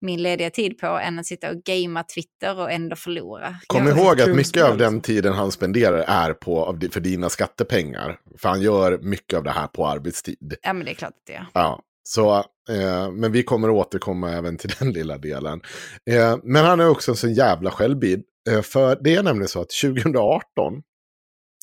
[0.00, 3.56] min lediga tid på än att sitta och gamea Twitter och ändå förlora.
[3.66, 8.18] Kom Ja, ihåg att mycket av den tiden han spenderar är på, för dina skattepengar.
[8.38, 10.54] För han gör mycket av det här på arbetstid.
[10.62, 11.46] Ja, men det är klart att det är.
[11.54, 12.36] Ja, så,
[12.70, 15.60] eh, men vi kommer återkomma även till den lilla delen.
[16.10, 18.24] Eh, men han är också en sån jävla självbild.
[18.50, 20.42] Eh, för det är nämligen så att 2018,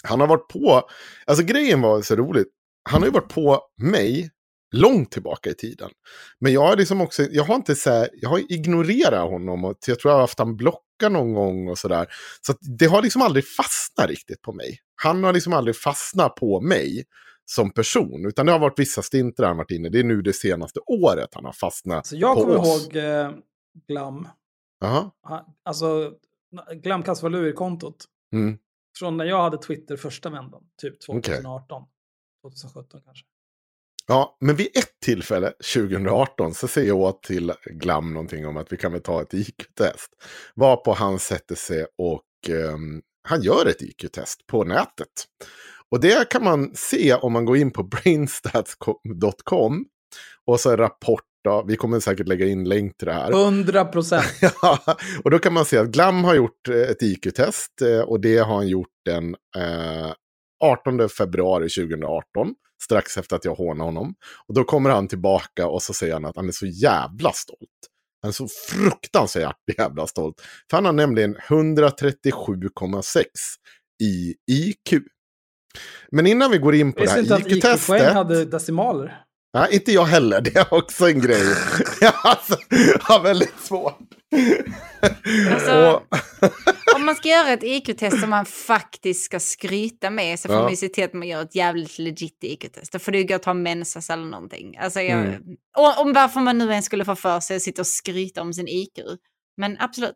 [0.04, 0.90] han har varit på,
[1.26, 2.48] alltså grejen var så roligt,
[2.90, 4.30] han har ju varit på mig
[4.76, 5.90] långt tillbaka i tiden.
[6.40, 9.78] Men jag har liksom också, jag har inte så här, jag har ignorerat honom och
[9.88, 12.08] jag tror jag har haft han blocka någon gång och sådär.
[12.42, 14.80] Så att det har liksom aldrig fastnat riktigt på mig.
[14.96, 17.04] Han har liksom aldrig fastnat på mig
[17.46, 18.26] som person.
[18.26, 19.90] Utan det har varit vissa stinter han varit inne.
[19.90, 22.84] Det är nu det senaste året han har fastnat Så jag på kommer oss.
[22.86, 23.32] ihåg eh,
[23.88, 24.28] Glam.
[24.82, 25.12] Han-
[25.64, 26.12] Alltså,
[26.84, 28.06] Glam Kasvalur-kontot.
[28.34, 28.58] Mm.
[29.00, 30.64] Från när jag hade Twitter första vändan.
[30.82, 31.84] Typ 2018.
[32.44, 33.26] 2017 kanske.
[34.08, 38.78] Ja, men vid ett tillfälle, 2018, så säger jag till Glam någonting om att vi
[38.78, 40.10] kan väl ta ett IQ-test.
[40.56, 45.10] Varpå han sätter sig och ehm, han gör ett IQ-test på nätet.
[45.92, 49.86] Och det kan man se om man går in på brainstats.com
[50.46, 51.22] och så en rapport.
[51.44, 51.64] Då.
[51.68, 53.32] Vi kommer säkert lägga in länk till det här.
[53.32, 54.26] 100 procent.
[54.62, 54.80] Ja,
[55.24, 58.38] och då kan man se att Glam har gjort eh, ett IQ-test eh, och det
[58.38, 60.14] har han gjort den eh,
[60.64, 62.56] 18 februari 2018.
[62.84, 64.16] Strax efter att jag hånade honom.
[64.48, 67.70] Och då kommer han tillbaka och så säger han att han är så jävla stolt.
[68.22, 70.42] Han är så fruktansvärt jävla stolt.
[70.70, 73.24] För han har nämligen 137,6
[74.04, 75.04] i IQ.
[76.12, 78.14] Men innan vi går in på det visste här inte att IQ-poäng IQ-testet.
[78.14, 79.22] hade decimaler.
[79.54, 80.42] Nej, inte jag heller.
[80.42, 81.44] Det är också en grej.
[82.24, 82.58] alltså,
[83.02, 84.15] har väldigt svårt.
[85.54, 86.02] Alltså,
[86.96, 90.62] Om man ska göra ett IQ-test som man faktiskt ska skryta med så får Ja.
[90.62, 92.92] man ju se till att man gör ett jävligt legit IQ-test.
[92.92, 94.78] Då får du gå och ta mensas eller någonting.
[94.78, 95.42] Alltså jag, Mm.
[95.78, 98.54] och, om varför man nu ens skulle få för sig att sitta och skryta om
[98.54, 99.00] sin IQ.
[99.58, 100.14] Men absolut.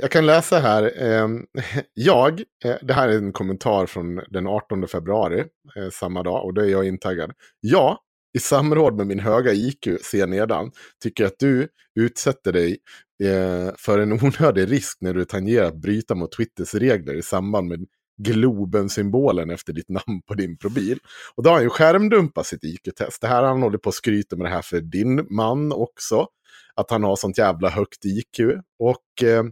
[0.00, 1.02] Jag kan läsa här.
[1.02, 1.44] ehm,
[1.94, 5.40] jag, eh, det här är en kommentar från den 18 februari,
[5.76, 7.30] eh, samma dag, och då är jag intaggad.
[7.60, 7.98] Jag,
[8.36, 10.70] i samråd med min höga IQ, ser nedan,
[11.02, 11.68] tycker att du
[12.00, 12.78] utsätter dig
[13.22, 17.68] Eh, för en onödig risk när du tangerar att bryta mot Twitters regler i samband
[17.68, 17.86] med
[18.22, 20.98] Globen-symbolen efter ditt namn på din profil.
[21.34, 23.20] Och då har han ju skärmdumpat sitt IQ-test.
[23.20, 26.26] Det här har han hållit på att skryta med det här för din man också.
[26.74, 28.40] Att han har sånt jävla högt IQ.
[28.78, 29.44] Och eh,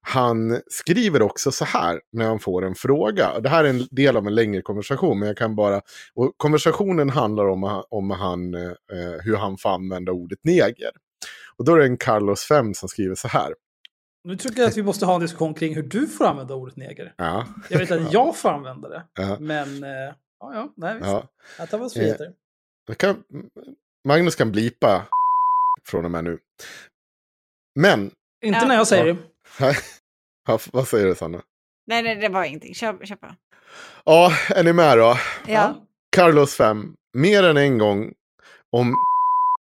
[0.00, 3.40] han skriver också så här när han får en fråga.
[3.40, 5.80] Det här är en del av en längre konversation, men jag kan bara...
[6.14, 8.72] Och konversationen handlar om, om han, eh,
[9.24, 10.90] hur han får använda ordet neger.
[11.58, 13.54] Och då är det en Carlos 5 som skriver så här.
[14.24, 16.76] Nu tycker jag att vi måste ha en diskussion kring hur du får använda ordet
[16.76, 17.14] neger.
[17.16, 19.04] Ja, Jag vet att jag får använda det.
[19.14, 19.90] ja, Men, eh,
[20.40, 21.06] ja, ja, nej visst.
[21.06, 21.28] ja.
[21.58, 22.32] Jag tar väl friheter.
[22.86, 23.22] Jag kan,
[24.08, 25.06] Magnus kan blipa
[25.84, 26.38] från och med nu.
[27.80, 28.00] Men,
[28.44, 28.66] Inte Ja.
[28.66, 29.16] när jag säger det.
[30.48, 31.42] ja, vad säger du Sanna?
[31.86, 32.74] Nej, nej, det var ingenting.
[32.74, 33.26] Kör, kör på.
[34.04, 35.16] Ja, är ni med då?
[35.46, 35.74] Ja.
[36.16, 38.12] Carlos 5, mer än en gång
[38.72, 38.94] om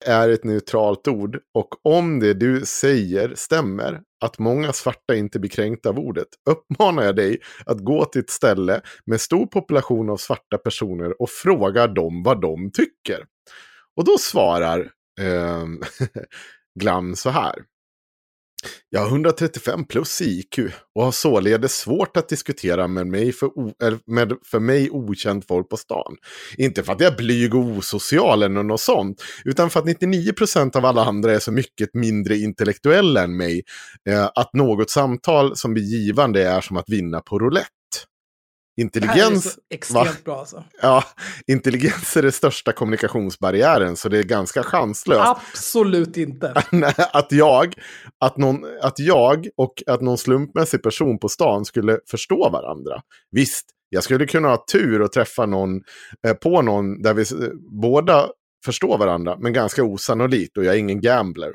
[0.06, 5.50] är ett neutralt ord och om det du säger stämmer, att många svarta inte blir
[5.50, 10.18] kränkta av ordet, uppmanar jag dig att gå till ett ställe med stor population av
[10.18, 13.26] svarta personer och fråga dem vad de tycker.
[13.96, 14.80] Och då svarar
[15.22, 15.66] eh,
[16.80, 17.56] Glam så här.
[18.90, 20.60] Jag har 135 plus i IQ
[20.96, 23.74] och har således svårt att diskutera med mig för, o-
[24.08, 26.16] med för mig okänt folk på stan.
[26.58, 30.78] Inte för att jag är blyg och osocial eller något sånt, utan för att 99%
[30.78, 33.64] av alla andra är så mycket mindre intellektuella än mig,
[34.10, 37.68] eh, att något samtal som blir givande är som att vinna på roulette.
[38.94, 40.64] Det här är Intelligens, extremt bra alltså.
[40.82, 41.04] ja,
[41.48, 45.22] intelligens är den största kommunikationsbarriären, så det är ganska chanslöst.
[45.28, 46.54] Absolut inte.
[47.14, 47.74] Att jag,
[48.20, 53.02] att, någon, att jag och att någon slumpmässig person på stan skulle förstå varandra.
[53.32, 55.82] Visst, jag skulle kunna ha tur och träffa någon
[56.28, 57.50] eh, på någon där vi eh,
[57.82, 58.30] båda
[58.66, 61.54] förstår varandra, men ganska osannolikt och jag är ingen gambler.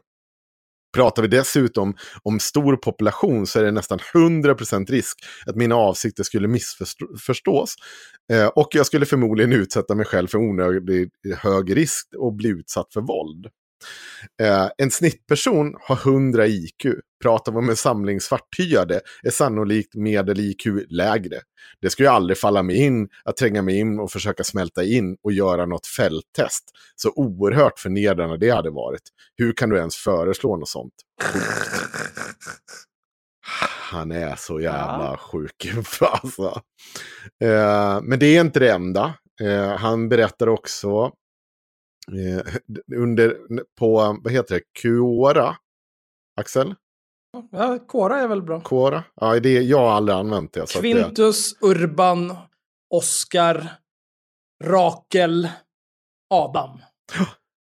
[0.97, 6.23] Pratar vi dessutom om stor population så är det nästan 100% risk att mina avsikter
[6.23, 7.75] skulle missförstås.
[8.33, 12.93] Eh, och jag skulle förmodligen utsätta mig själv för onödigt hög risk och bli utsatt
[12.93, 13.47] för våld.
[14.43, 16.87] Eh, en snittperson har 100 IQ.
[17.23, 21.41] Pratar vi om en samling svarthyade är sannolikt medel-IQ lägre.
[21.81, 25.17] Det skulle ju aldrig falla mig in att tränga mig in och försöka smälta in
[25.23, 26.65] och göra något fälttest.
[26.97, 29.03] Så oerhört förnedrande det hade varit.
[29.37, 30.95] Hur kan du ens föreslå något sånt?
[33.91, 35.73] Han är så jävla sjuk.
[36.01, 36.61] Alltså.
[37.43, 39.15] Eh, men det är inte det enda.
[39.41, 41.13] Eh, han berättar också
[42.97, 43.37] under,
[43.79, 45.57] på, vad heter det, Quora
[46.41, 46.75] Axel?
[47.51, 48.61] Ja, Quora är väl bra.
[48.61, 49.05] Quora?
[49.15, 50.63] Ja, det, jag har aldrig använt det.
[50.63, 52.37] Att det Quintus, Urban,
[52.91, 53.73] Oscar,
[54.65, 55.49] Rakel,
[56.35, 56.81] Adam.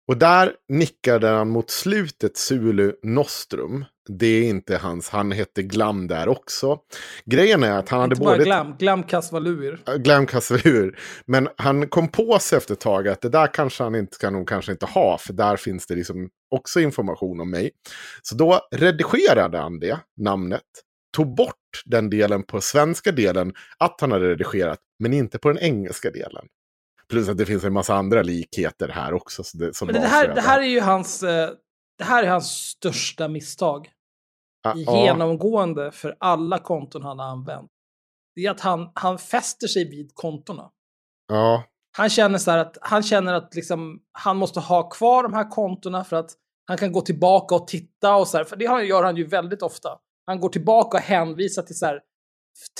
[0.09, 3.85] och där nickade han mot slutet Zulu Nostrum.
[4.09, 6.79] Det är inte hans, han hette Glam där också.
[7.25, 8.45] Grejen är att han hade Inte både...
[8.45, 9.81] Glam, Glam Kasvaluir.
[9.99, 10.27] Glam.
[11.27, 14.31] Men han kom på sig efter ett tag att det där kanske han inte ska
[14.31, 15.19] nog kanske inte ha.
[15.19, 17.71] För där finns det liksom också information om mig.
[18.23, 20.63] Så då redigerade han det, namnet.
[21.17, 24.79] Tog bort den delen på svenska delen att han hade redigerat.
[24.99, 26.47] Men inte på den engelska delen.
[27.09, 29.45] Plus att det finns en massa andra likheter här också.
[29.45, 31.51] Så det, som Men det här, det här är ju hans, eh,
[32.03, 33.91] det här är hans största misstag.
[34.63, 37.71] Ah, ja, Genomgående för alla konton han har använt.
[38.35, 40.71] Det är att han, han fäster sig vid kontona.
[41.29, 41.65] ja,
[41.97, 46.05] Han känner så att han känner att liksom, han måste ha kvar de här kontona
[46.05, 46.31] för att
[46.67, 48.45] han kan gå tillbaka och titta och så här.
[48.45, 49.99] För det gör han ju väldigt ofta.
[50.27, 52.01] Han går tillbaka och hänvisar till så här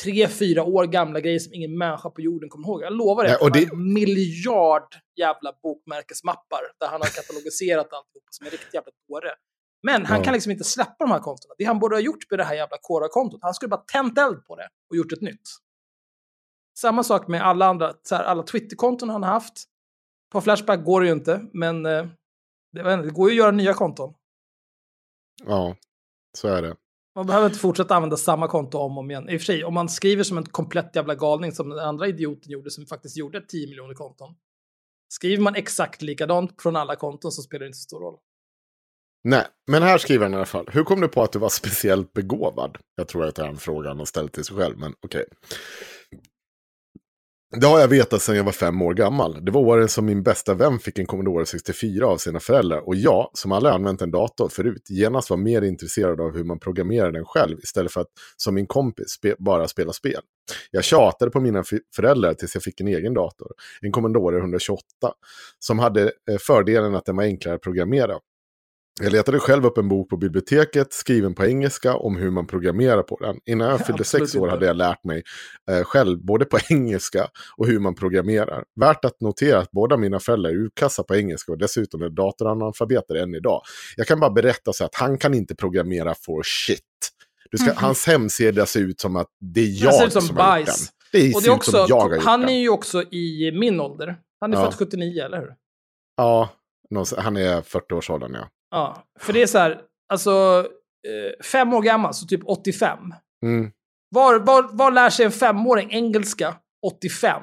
[0.05, 2.83] tre, fyra år gamla grejer som ingen människa på jorden kommer ihåg.
[2.83, 3.39] Jag lovar Nej, det.
[3.45, 8.93] och det- en miljard jävla bokmärkesmappar där han har katalogiserat alltihop som en riktig jävla
[9.09, 9.31] dåre.
[9.83, 10.25] Men han Ja.
[10.25, 11.55] kan liksom inte släppa de här kontona.
[11.59, 14.45] Det han borde ha gjort med det här jävla Quora-kontot, han skulle bara tänt eld
[14.45, 15.49] på det och gjort ett nytt.
[16.79, 19.65] Samma sak med alla andra, så här, alla Twitter-konton han har haft.
[20.33, 22.07] På Flashback går det ju inte, men eh,
[22.73, 24.15] det, det går ju att göra nya konton.
[25.47, 25.77] ja,
[26.39, 26.77] så är det.
[27.15, 29.29] Man behöver inte fortsätta använda samma konto om och om igen.
[29.29, 32.09] I och för sig, om man skriver som en komplett jävla galning som den andra
[32.09, 34.35] idioten gjorde som faktiskt gjorde 10 miljoner konton.
[35.09, 38.19] Skriver man exakt likadant från alla konton så spelar det inte så stor roll.
[39.25, 40.69] Nej, men här skriver han i alla fall.
[40.73, 42.79] Hur kom du på att du var speciellt begåvad?
[42.97, 45.25] Jag tror att det är en fråga han har ställt till sig själv, men okej.
[47.61, 49.45] Det har jag vetat sedan jag var fem år gammal.
[49.45, 52.95] Det var åren som min bästa vän fick en Commodore 64 av sina föräldrar och
[52.97, 57.13] jag, som aldrig använt en dator förut, genast var mer intresserad av hur man programmerar
[57.13, 60.21] den själv istället för att som min kompis spe bara spela spel.
[60.71, 61.65] Jag tjatade på mina
[61.97, 63.49] föräldrar tills jag fick en egen dator,
[63.81, 64.83] en Commodore 128,
[65.59, 68.15] som hade eh, fördelen att den var enklare att programmera.
[69.01, 73.03] Jag letade själv upp en bok på biblioteket skriven på engelska om hur man programmerar
[73.03, 73.41] på den.
[73.47, 75.23] Innan jag fyllde sex år hade jag lärt mig
[75.71, 78.65] eh, själv både på engelska och hur man programmerar.
[78.81, 83.15] Värt att notera att båda mina föräldrar är utkassa på engelska och dessutom är datoranalfabeter
[83.15, 83.63] än idag.
[83.97, 86.81] Jag kan bara berätta så att han kan inte programmera for shit.
[87.61, 90.59] Ska, Hans hemsida ser ut som att det är jag ser ut som som har
[90.59, 90.75] gjort den.
[91.13, 94.17] Det Och ser det är ut som också, han är ju också i min ålder.
[94.41, 94.65] Han är Ja.
[94.71, 95.55] född 79, eller hur?
[96.17, 96.49] Ja,
[97.19, 98.49] han är 40-årsåldern ja.
[98.73, 100.67] Ja, för det är så här, alltså
[101.09, 102.99] eh, fem år gammal, så typ 85.
[103.45, 103.71] Mm.
[104.11, 106.57] Var, var, var lär sig en femåring engelska
[106.87, 107.43] 85?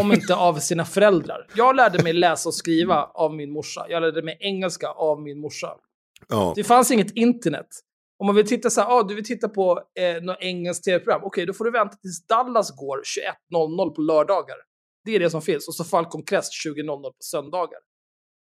[0.00, 1.46] Om inte av sina föräldrar.
[1.54, 3.86] Jag lärde mig läsa och skriva av min morsa.
[3.88, 5.76] Jag lärde mig engelska av min morsa.
[6.28, 6.52] Ja.
[6.56, 7.68] Det fanns inget internet.
[8.18, 11.20] Om man vill titta så här, ah, du vill titta på eh, något engelskt tv-program.
[11.24, 13.02] Okej, då får du vänta tills Dallas går
[13.52, 14.56] 21.00 på lördagar.
[15.04, 15.68] Det är det som finns.
[15.68, 17.80] Och så Falcon Crest 20.00 på söndagar.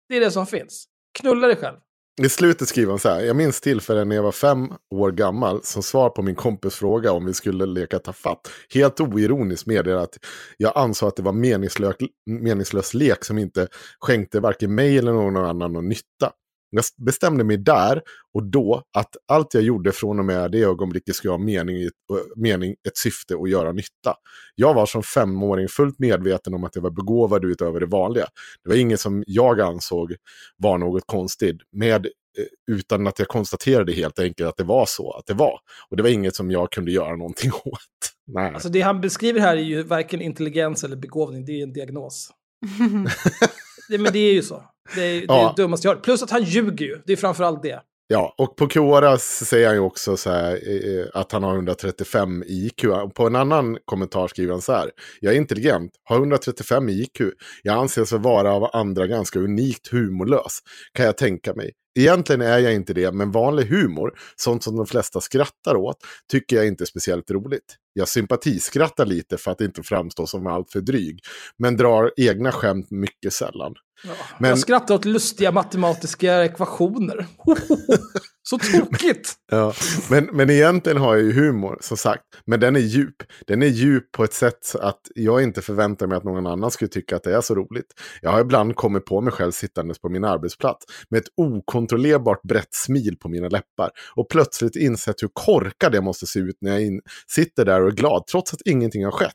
[0.08, 0.88] Det är det som finns.
[1.18, 1.76] Knulla dig själv.
[2.22, 3.20] I slutet skriver han så här.
[3.20, 7.12] Jag minns tillfällen när jag var fem år gammal som svar på min kompis fråga
[7.12, 8.50] om vi skulle leka tafatt.
[8.74, 10.18] Helt oironiskt meddelade att
[10.56, 11.96] jag ansåg att det var meningslös,
[12.26, 13.68] meningslös lek som inte
[14.00, 16.30] skänkte varken mig eller någon annan någon nytta.
[16.74, 18.02] Jag bestämde mig där
[18.34, 21.88] och då att allt jag gjorde från och med det ögonblicket skulle ha mening,
[22.36, 24.14] mening ett syfte och göra nytta.
[24.54, 28.26] Jag var som femåring fullt medveten om att jag var begåvad utöver det vanliga.
[28.62, 30.14] Det var inget som jag ansåg
[30.56, 31.56] var något konstigt.
[31.72, 35.58] Med, eh, utan att jag konstaterade helt enkelt att det var så att det var.
[35.90, 37.80] Och det var inget som jag kunde göra någonting åt.
[38.26, 38.54] Nej.
[38.54, 42.30] Alltså det han beskriver här är ju varken intelligens eller begåvning, det är en diagnos.
[43.88, 44.62] det, men det är ju så.
[44.94, 45.54] Det är, det, Ja.
[45.56, 46.04] dummaste jag hört.
[46.04, 47.80] Plus att han ljuger ju, det är framförallt det.
[48.06, 52.42] Ja, och på Quora säger han ju också så här, eh, att han har 135
[52.46, 52.84] i IQ.
[53.14, 54.90] På en annan kommentar skriver han så här.
[55.20, 57.20] Jag är intelligent, har 135 i IQ.
[57.62, 60.58] Jag anses vara av andra ganska unikt humorlös,
[60.92, 61.70] kan jag tänka mig.
[61.94, 65.96] Egentligen är jag inte det, men vanlig humor, sånt som de flesta skrattar åt,
[66.32, 67.76] tycker jag inte är speciellt roligt.
[67.92, 71.18] Jag sympatiskrattar lite för att inte framstå som alltför dryg,
[71.58, 73.74] men drar egna skämt mycket sällan.
[74.04, 74.10] Ja.
[74.38, 77.26] Men- Jag skrattar åt lustiga matematiska ekvationer.
[78.48, 79.34] så tokigt!
[79.50, 79.72] Ja,
[80.10, 82.22] men, men egentligen har jag ju humor, som sagt.
[82.46, 83.14] Men den är djup.
[83.46, 86.70] Den är djup på ett sätt så att jag inte förväntar mig att någon annan
[86.70, 87.86] skulle tycka att det är så roligt.
[88.22, 92.74] Jag har ibland kommit på mig själv sittandes på min arbetsplats med ett okontrollerbart brett
[92.74, 96.82] smil på mina läppar och plötsligt insett hur korkad jag måste se ut när jag
[96.82, 99.32] in, sitter där och är glad, trots att ingenting har skett.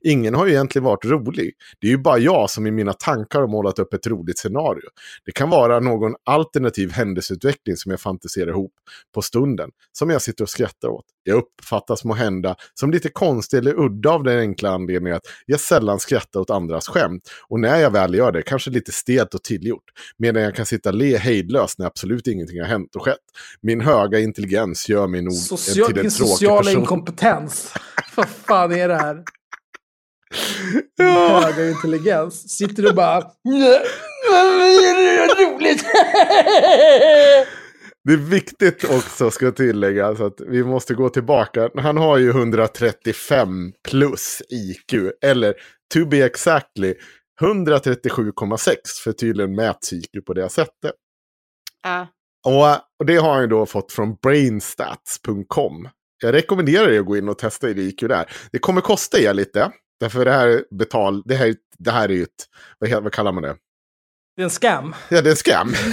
[0.00, 1.52] Ingen har ju egentligen varit rolig.
[1.80, 4.88] Det är ju bara jag som i mina tankar har målat upp ett roligt scenario.
[5.24, 8.72] Det kan vara någon alternativ händelseutveckling som jag fantiserar ihop
[9.14, 9.70] på stunden.
[9.92, 11.04] Som jag sitter och skrattar åt.
[11.24, 15.60] Jag uppfattas må hända som lite konstig eller udda av den enkla anledningen att jag
[15.60, 17.30] sällan skrattar åt andras skämt.
[17.48, 19.84] Och när jag väl gör det, kanske lite stelt och tillgjort.
[20.16, 23.18] Medan jag kan sitta le hejdlöst när absolut ingenting har hänt och skett.
[23.60, 26.80] Min höga intelligens gör mig nog Social, till en din tråkig sociala person.
[26.80, 27.72] inkompetens.
[28.16, 29.14] Vad fan är det här?
[29.14, 29.22] Din
[30.96, 31.40] Ja.
[31.44, 32.50] höga intelligens.
[32.50, 33.22] Sitter du bara...
[34.30, 35.84] Vad roligt!
[38.04, 41.70] Det är viktigt också, ska jag tillägga, så att vi måste gå tillbaka.
[41.76, 45.54] Han har ju 135 plus IQ, eller
[45.94, 46.94] to be exactly
[47.40, 50.92] 137,6, för tydligen mäts IQ på det sättet.
[51.82, 52.06] Ja.
[52.44, 52.66] Och,
[52.98, 55.88] och det har han då fått från brainstats.com.
[56.22, 58.30] Jag rekommenderar er att gå in och testa er IQ där.
[58.52, 62.12] Det kommer kosta er lite, därför det här är betal, det här, det här är
[62.12, 62.48] ju ett,
[62.78, 63.56] vad, vad kallar man det?
[64.36, 64.94] Det är en scam.
[65.10, 65.74] Ja, det är en scam.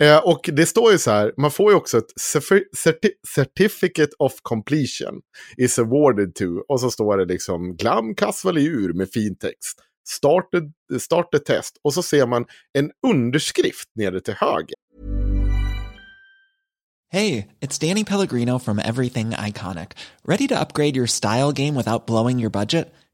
[0.00, 4.10] Eh, och det står ju så här, man får ju också ett certi- certi- certificate
[4.18, 5.20] of completion
[5.56, 6.44] is awarded to.
[6.68, 9.78] Och så står det liksom glam kassvalur med fin text.
[10.08, 11.76] Started, started test.
[11.84, 12.44] Och så ser man
[12.78, 14.74] en underskrift nere till höger.
[17.12, 19.88] Hey, it's Danny Pellegrino from Everything Iconic.
[20.24, 22.94] Ready to upgrade your style game without blowing your budget?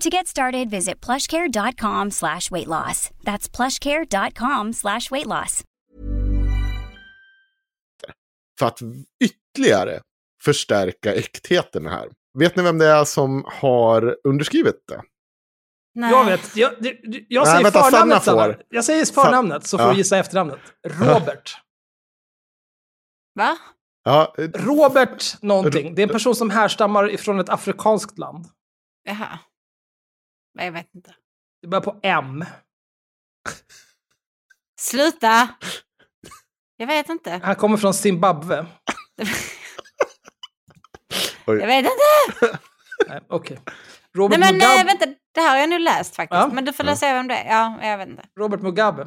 [0.00, 3.10] To get started, visit plushcare.com slash weight loss.
[3.24, 5.62] That's plushcare.com slash weight loss.
[8.58, 8.78] För att
[9.24, 10.00] ytterligare
[10.42, 12.08] förstärka äktheten här.
[12.38, 15.02] Vet ni vem det är som har underskrivit det?
[15.94, 16.10] Nej.
[16.10, 16.56] Jag vet.
[16.56, 16.72] Jag,
[17.28, 18.22] jag Nej, säger vänta, förnamnet.
[18.22, 18.62] Sanna får.
[18.68, 19.92] Jag säger förnamnet så får Ja.
[19.92, 20.60] du gissa efternamnet.
[20.88, 21.56] Robert.
[23.34, 23.56] Va?
[24.04, 25.94] Ja, eh, Robert någonting.
[25.94, 28.46] Det är en person som härstammar ifrån ett afrikanskt land.
[29.04, 29.38] Jaha.
[30.56, 31.14] Nej, Jag vet inte.
[31.62, 32.44] Det börjar på M.
[34.80, 35.48] Sluta!
[36.76, 37.40] Jag vet inte.
[37.44, 38.66] Han kommer från Zimbabwe.
[41.46, 42.58] Jag vet inte!
[43.08, 43.58] Nej, Okej.
[44.16, 46.40] Robert, Nej men Mugabe, nej, vänta, det här har jag nu läst faktiskt.
[46.40, 46.50] Ja.
[46.52, 46.96] Men du får ja.
[46.96, 47.46] säga vem det är.
[47.50, 48.22] Ja, jag vet inte.
[48.40, 49.06] Robert Mugabe.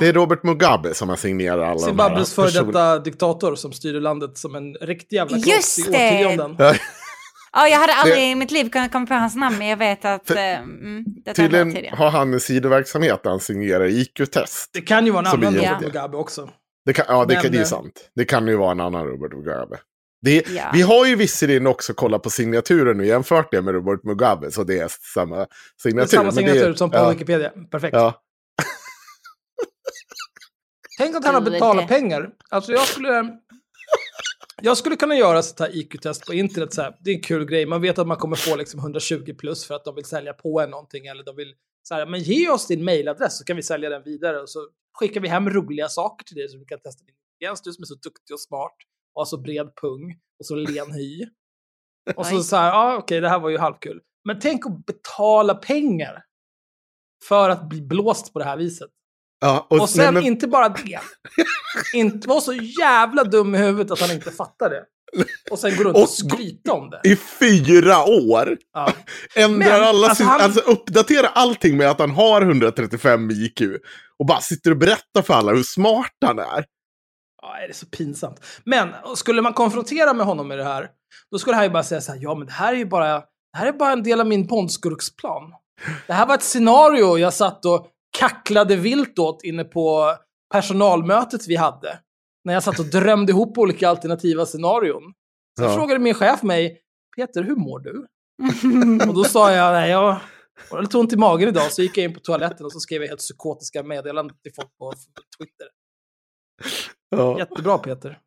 [0.00, 3.54] det är Robert Mugabe som har signerat alla Zimbabwes de här före person- detta diktator
[3.54, 6.26] som styrde landet som en riktig jävla kloss Just i det!
[6.26, 6.74] årtionden.
[7.56, 9.66] Ja, Ja, jag hade aldrig Det- i mitt liv kunnat komma på hans namn, men
[9.66, 10.26] jag vet att...
[10.26, 11.04] För- eh, mm,
[11.36, 14.70] Tydligen har han en sidoverksamhet där han signerar IQ-test.
[14.72, 16.50] Det kan ju vara en annan är Robert Mugabe också.
[16.86, 18.10] Det kan, ja, det, Men, kan, det är eh, sant.
[18.14, 19.76] Det kan ju vara en annan Robert Mugabe.
[20.22, 20.70] Det, Ja.
[20.72, 24.64] Vi har ju visserligen också kollat på signaturen och jämfört det med Robert Mugabe, så
[24.64, 25.46] det är samma Det är
[25.82, 26.16] signatur.
[26.16, 27.50] samma signatur som på ja, Wikipedia.
[27.70, 27.94] Perfekt.
[27.94, 28.22] Ja,
[30.98, 32.28] Tänk att han har betalat pengar.
[32.50, 33.28] Alltså jag skulle...
[34.62, 36.74] Jag skulle kunna göra sånt här IQ-test på internet.
[36.74, 36.96] Så här.
[37.00, 37.66] Det är en kul grej.
[37.66, 40.60] Man vet att man kommer få liksom 120 plus för att de vill sälja på
[40.60, 41.06] en någonting.
[41.06, 44.02] Eller de vill så här, men ge oss din mailadress så kan vi sälja den
[44.02, 44.40] vidare.
[44.42, 47.62] Och så skickar vi hem roliga saker till dig så du kan testa din intelligens.
[47.62, 48.76] Du som är så duktig och smart
[49.14, 51.26] och har så bred pung och så len hy.
[52.16, 54.00] Och så så här, ja okej, det här var ju halvkul.
[54.24, 56.22] Men tänk att betala pengar
[57.28, 58.90] för att bli blåst på det här viset.
[59.40, 61.00] ja, Och sen nej, men- inte bara det.
[61.94, 64.82] inte vara så jävla dum i huvudet att han inte fattar det.
[65.50, 67.00] Och sen gå runt och, Och- skryta om det.
[67.08, 68.92] I fyra år Ja.
[69.36, 73.60] ändrar Men, alla alltså sin, han- alltså uppdaterar allting med att han har 135 IQ.
[74.18, 76.64] Och bara sitter och berättar för alla hur smart han är.
[77.42, 78.40] ja, det är så pinsamt.
[78.64, 80.88] Men skulle man konfrontera med honom med det här,
[81.30, 83.14] då skulle han ju bara säga så här, ja men det här är ju bara,
[83.18, 85.42] det här är bara en del av min bondskurksplan.
[86.06, 87.86] Det här var ett scenario jag satt och
[88.18, 90.16] kacklade vilt åt inne på
[90.52, 91.98] personalmötet vi hade.
[92.44, 95.02] När jag satt och drömde ihop olika alternativa scenarion.
[95.58, 95.74] Så Ja.
[95.74, 96.80] frågade min chef mig,
[97.16, 98.06] Peter, hur mår du?
[99.08, 100.20] Och då sa jag, nej jag
[100.70, 103.02] har lite ont i magen idag, så gick jag in på toaletten och så skrev
[103.02, 104.92] jag helt psykotiska meddelanden till folk på
[105.38, 105.66] Twitter.
[107.10, 107.38] Ja.
[107.38, 108.18] Jättebra Peter.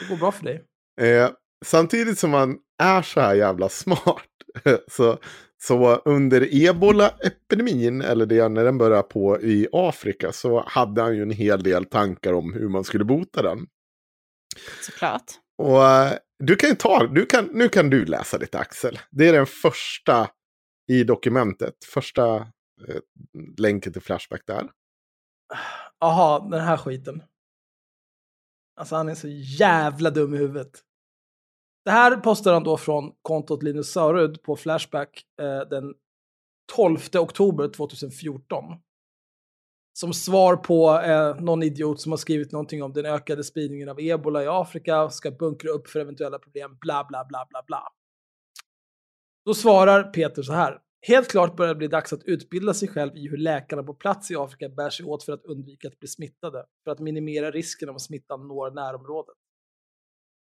[0.00, 0.64] Det går bra för dig.
[1.00, 1.30] Eh,
[1.64, 4.22] samtidigt som man är så här jävla smart
[4.90, 5.18] så,
[5.62, 11.22] Så under ebola-epidemin, eller det när den började på i Afrika, så hade han ju
[11.22, 13.66] en hel del tankar om hur man skulle bota den.
[14.82, 15.24] Såklart.
[15.58, 18.98] Och eh, du kan ju ta, du kan, nu kan du läsa lite Axel.
[19.10, 20.30] Det är den första
[20.88, 23.00] i dokumentet, första eh,
[23.58, 24.70] länken till Flashback där.
[26.00, 27.22] Jaha, den här skiten.
[28.76, 29.28] Alltså han är så
[29.58, 30.82] jävla dum i huvudet.
[31.86, 35.94] Det här postar han då från kontot Linus Sörud på Flashback eh, den
[36.76, 38.64] 12 oktober 2014.
[39.92, 44.00] Som svar på eh, någon idiot som har skrivit någonting om den ökade spridningen av
[44.00, 47.82] ebola i Afrika, ska bunkra upp för eventuella problem, bla bla bla bla bla.
[49.44, 50.78] Då svarar Peter så här.
[51.06, 54.30] Helt klart börjar det bli dags att utbilda sig själv i hur läkarna på plats
[54.30, 57.88] i Afrika bär sig åt för att undvika att bli smittade, för att minimera risken
[57.88, 59.36] om smittan når närområdet.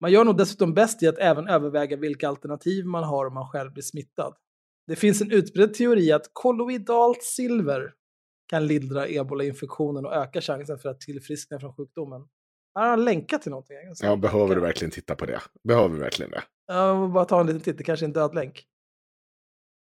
[0.02, 3.50] Man gör nog dessutom bäst i att även överväga vilka alternativ man har om man
[3.50, 4.36] själv blir smittad.
[4.88, 7.94] Det finns en utbredd teori att kolloidalt silver
[8.48, 12.22] kan lindra ebola-infektionen och öka chansen för att tillfriskna från sjukdomen.
[12.76, 13.78] Här har han länkat till någonting.
[14.02, 15.42] Ja, behöver du verkligen titta på det?
[15.64, 16.44] Behöver du verkligen det?
[17.02, 18.68] Vill bara ta en liten titt, det kanske är en död länk.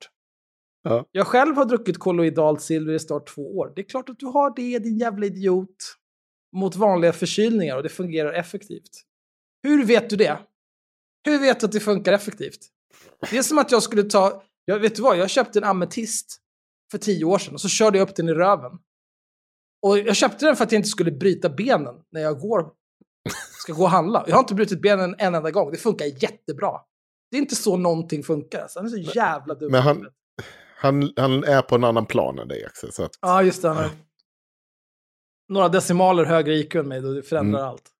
[0.83, 1.07] Ja.
[1.13, 3.73] Jag själv har druckit kolloidalt silver i snart två år.
[3.77, 5.97] Det är klart att du har det, din jävla idiot.
[6.57, 8.91] Mot vanliga förkylningar och det fungerar effektivt.
[9.63, 10.39] Hur vet du det?
[11.25, 12.59] Hur vet du att det funkar effektivt?
[13.31, 14.43] Det är som att jag skulle ta...
[14.65, 15.19] Jag vet du vad?
[15.19, 16.41] Jag köpte en ametist
[16.91, 18.73] för tio år sedan och så körde jag upp den i röven.
[19.83, 22.71] Och jag köpte den för att jag inte skulle bryta benen när jag går,
[23.61, 24.25] ska gå och handla.
[24.27, 25.71] Jag har inte brutit benen en enda gång.
[25.71, 26.81] Det funkar jättebra.
[27.31, 28.63] Det är inte så någonting funkar.
[28.63, 28.79] Alltså.
[28.79, 29.73] Han är så jävla dum.
[29.73, 30.07] Men han,
[30.77, 32.93] han, han är på en annan plan än dig Axel.
[32.93, 33.69] Så att, Ja, just det.
[33.69, 33.91] Han har
[35.49, 37.71] några decimaler högre IQ än mig, då det förändrar Mm.
[37.71, 37.91] allt.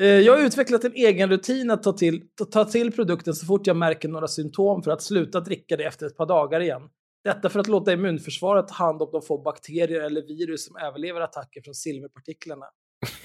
[0.00, 3.66] Eh, Jag har utvecklat en egen rutin att ta till, ta till produkten så fort
[3.66, 6.82] jag märker några symptom för att sluta dricka det efter ett par dagar igen.
[7.24, 11.20] Detta för att låta immunförsvaret ta hand om de få bakterier eller virus som överlever
[11.20, 12.66] attacker från silverpartiklarna.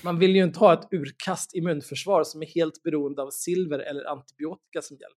[0.03, 4.05] Man vill ju inte ha ett urkast immunförsvar som är helt beroende av silver eller
[4.05, 5.17] antibiotika som hjälp.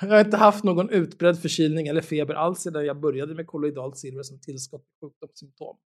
[0.00, 3.98] Jag har inte haft någon utbredd förkylning eller feber alls sedan jag började med kolloidalt
[3.98, 5.76] silver som tillskott på sjukdomssymptom.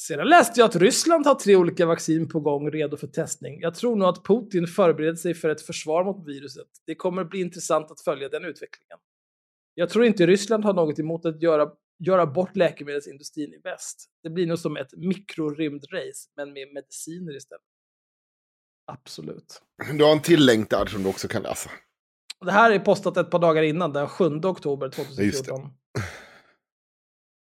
[0.00, 3.60] Sedan läste jag att Ryssland har tre olika vaccin på gång redo för testning.
[3.60, 6.68] Jag tror nog att Putin förbereder sig för ett försvar mot viruset.
[6.86, 8.98] Det kommer bli intressant att följa den utvecklingen.
[9.74, 14.10] Jag tror inte Ryssland har något emot att göra, göra bort läkemedelsindustrin i väst.
[14.22, 17.62] Det blir nog som ett mikrorymdrace, men med mediciner istället.
[18.86, 19.62] Absolut.
[19.98, 21.70] du har en till länk där som du också kan läsa.
[22.40, 25.70] Det här är postat ett par dagar innan, den 7 oktober just 2014.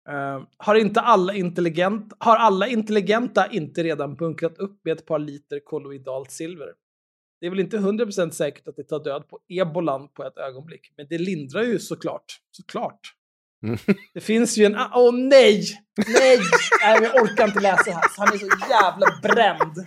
[0.08, 5.18] Eh, har, inte alla intelligent, har alla intelligenta inte redan bunkrat upp med ett par
[5.18, 6.72] liter kolloidalt silver?
[7.40, 10.92] Det är väl inte 100% säkert att det tar död på ebolan på ett ögonblick,
[10.96, 12.40] men det lindrar ju såklart.
[12.50, 13.15] Såklart.
[13.62, 13.78] Mm.
[14.14, 14.76] Det finns ju en...
[14.94, 15.64] Åh nej!
[16.06, 16.38] Nej!
[16.82, 16.98] nej!
[17.02, 18.02] Jag orkar inte läsa det här.
[18.16, 19.86] Han är så jävla bränd.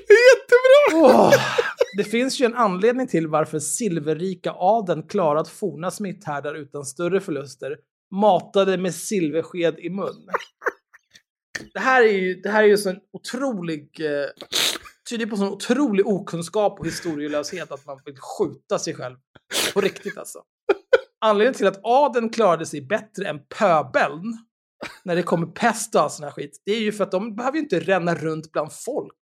[0.00, 0.94] Jättebra!
[0.94, 1.32] Åh,
[1.96, 7.76] det finns ju en anledning till varför silverrika adeln klarat forna smitthärdar utan större förluster,
[8.14, 10.28] matade med silversked i mun.
[11.74, 14.00] Det här är ju, det här är ju så en otrolig...
[14.00, 14.26] Eh,
[15.10, 19.16] tyder på sån otrolig okunskap och historielöshet att man vill skjuta sig själv.
[19.74, 20.38] På riktigt alltså.
[21.20, 24.38] Anledningen till att adeln klarade sig bättre än pöbeln
[25.04, 27.36] när det kommer pest och all sån här skit, det är ju för att de
[27.36, 29.14] behöver ju inte ränna runt bland folk.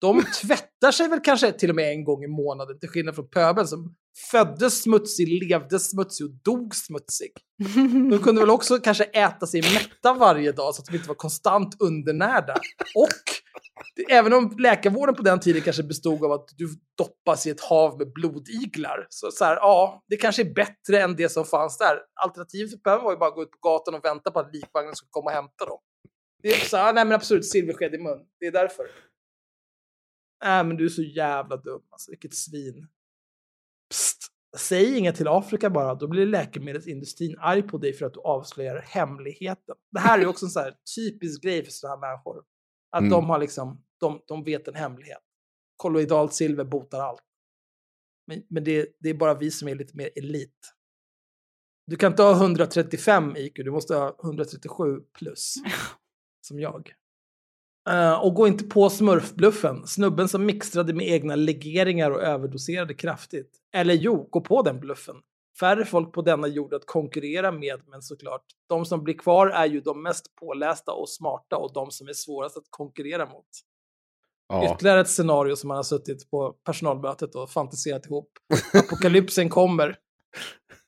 [0.00, 3.30] De tvättar sig väl kanske till och med en gång i månaden, till skillnad från
[3.30, 3.94] pöbeln som
[4.30, 7.32] föddes smutsig, levde smutsig och dog smutsig.
[8.10, 11.14] De kunde väl också kanske äta sig mätta varje dag så att de inte var
[11.14, 12.54] konstant undernärda.
[12.94, 13.34] Och
[14.10, 17.98] även om läkarvården på den tiden kanske bestod av att du doppas i ett hav
[17.98, 21.98] med blodiglar, så, så här, ja, det kanske är bättre än det som fanns där.
[22.24, 24.54] Alternativet för pöbeln var ju bara att gå ut på gatan och vänta på att
[24.54, 25.78] likvagnen skulle komma och hämta dem.
[26.42, 28.18] Det är så här, nej men absolut, silversked i mun.
[28.40, 28.86] Det är därför.
[30.44, 32.88] Nej men du är så jävla dum alltså, vilket svin.
[33.90, 34.18] Psst,
[34.56, 38.76] säg inget till Afrika bara, då blir läkemedelsindustrin arg på dig för att du avslöjar
[38.80, 39.74] hemligheten.
[39.92, 42.44] Det här är ju också en så här typisk grej för sådana här människor.
[42.90, 43.10] Att Mm.
[43.10, 45.22] de har liksom, de, de vet en hemlighet.
[45.76, 47.22] Kolloidalt silver botar allt.
[48.26, 50.74] Men, men det, det är bara vi som är lite mer elit.
[51.86, 55.54] Du kan inte ha 135 IQ, du måste ha 137 plus.
[56.40, 56.92] Som jag.
[57.90, 59.86] Eh, och gå inte på smurfbluffen.
[59.86, 63.50] Snubben som mixtrade med egna legeringar och överdoserade kraftigt.
[63.74, 65.16] Eller jo, gå på den bluffen.
[65.60, 69.66] Färre folk på denna jord att konkurrera med, men såklart, de som blir kvar är
[69.66, 73.46] ju de mest pålästa och smarta och de som är svårast att konkurrera mot.
[74.48, 74.74] Ja.
[74.74, 78.28] Ytterligare ett scenario som man har suttit på personalmötet och fantiserat ihop.
[78.74, 79.96] Apokalypsen kommer.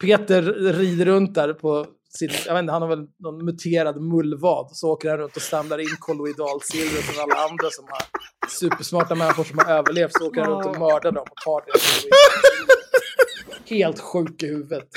[0.01, 0.43] Peter
[0.73, 1.87] rider runt där på
[2.17, 4.69] sin, jag vet inte, han har väl någon muterad mullvad.
[4.73, 8.03] Så åker han runt och samlar in kolloidalsilver från alla andra som har
[8.49, 10.13] supersmarta människor som har överlevt.
[10.13, 12.05] Så åker han runt och mördar dem och tar deras.
[13.71, 14.89] Helt sjuk i huvudet.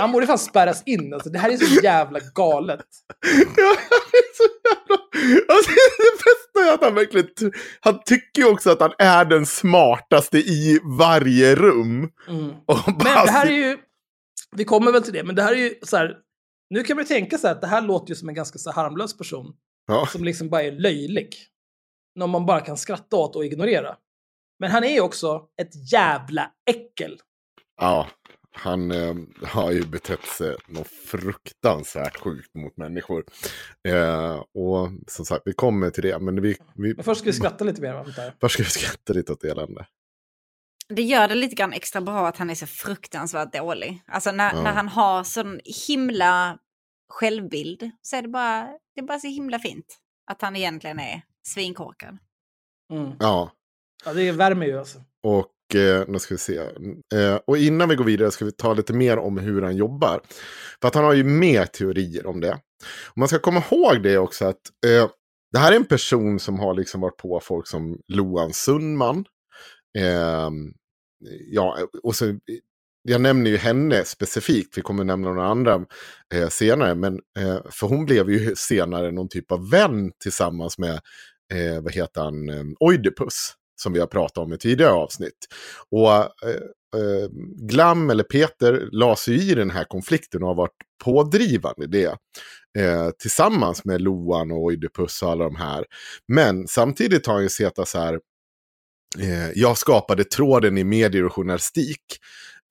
[0.00, 1.14] Han borde fan spärras in.
[1.14, 2.80] Alltså, det här är så jävla galet.
[3.56, 3.76] Ja,
[4.10, 5.02] det är så jävla...
[5.54, 7.52] Alltså, det bästa är att han verkligen...
[7.80, 12.08] Han tycker ju också att han är den smartaste i varje rum.
[12.28, 12.50] Mm.
[12.66, 13.78] Och Men bara- det här är ju,
[14.56, 16.16] vi kommer väl till det, men det här är ju så här,
[16.70, 18.70] nu kan man ju tänka sig att det här låter ju som en ganska så
[18.70, 21.36] harmlös person, Ja, som liksom bara är löjlig.
[22.14, 23.96] Någon man bara kan skratta åt och ignorera.
[24.58, 27.18] Men han är ju också ett jävla äckel.
[27.80, 28.08] ja,
[28.50, 33.24] han eh, har ju betett sig något fruktansvärt sjukt mot människor.
[33.88, 36.18] Eh, och som sagt, vi kommer till det.
[36.18, 38.04] Men vi, vi, Men först ska vi skratta lite mer.
[38.40, 39.86] Först ska vi skratta lite åt elände.
[40.94, 44.02] Det gör det lite grann extra bra att han är så fruktansvärt dålig.
[44.06, 44.62] Alltså när, Ja.
[44.62, 46.58] när han har sån himla
[47.12, 49.98] självbild så är det bara, det är bara så himla fint.
[50.30, 52.18] Att han egentligen är svinkorkad.
[52.92, 53.12] Mm.
[53.18, 53.50] Ja,
[54.04, 54.98] Ja, det värmer ju alltså.
[55.22, 56.56] Och eh, nu ska vi se.
[57.14, 60.20] Eh, och innan vi går vidare ska vi ta lite mer om hur han jobbar.
[60.80, 62.52] För att han har ju mer teorier om det.
[63.08, 65.10] Och man ska komma ihåg det också att eh,
[65.52, 69.24] det här är en person som har liksom varit på folk som Loan Sundman.
[69.98, 70.50] Eh,
[71.50, 72.38] ja, och så,
[73.02, 75.84] jag nämner ju henne specifikt, vi kommer nämna några andra
[76.34, 76.94] eh, senare.
[76.94, 81.00] Men, eh, för hon blev ju senare någon typ av vän tillsammans med,
[81.54, 85.46] eh, vad heter han, ehm, Oidipus som vi har pratat om i tidigare avsnitt.
[85.90, 86.60] Och eh,
[86.96, 87.28] eh,
[87.68, 92.16] Glam eller Peter la sig i den här konflikten och har varit pådrivande i det.
[92.78, 95.84] Eh, tillsammans med Loan och Oidipus och alla de här.
[96.28, 98.20] Men samtidigt har han ju sett så här.
[99.18, 102.02] Eh, jag skapade tråden i medier och journalistik.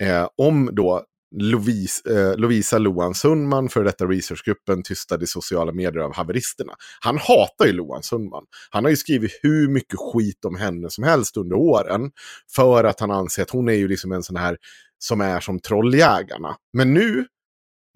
[0.03, 1.03] Eh, om då
[1.35, 6.73] Lovisa, eh, Lovisa Loan Sundman, för detta researchgruppen, tystade i sociala medier av haveristerna.
[6.99, 8.43] Han hatar ju Loan Sundman.
[8.69, 12.11] Han har ju skrivit hur mycket skit om henne som helst under åren.
[12.55, 14.57] För att han anser att hon är ju liksom en sån här
[14.99, 16.55] som är som trolljägarna.
[16.73, 17.25] Men nu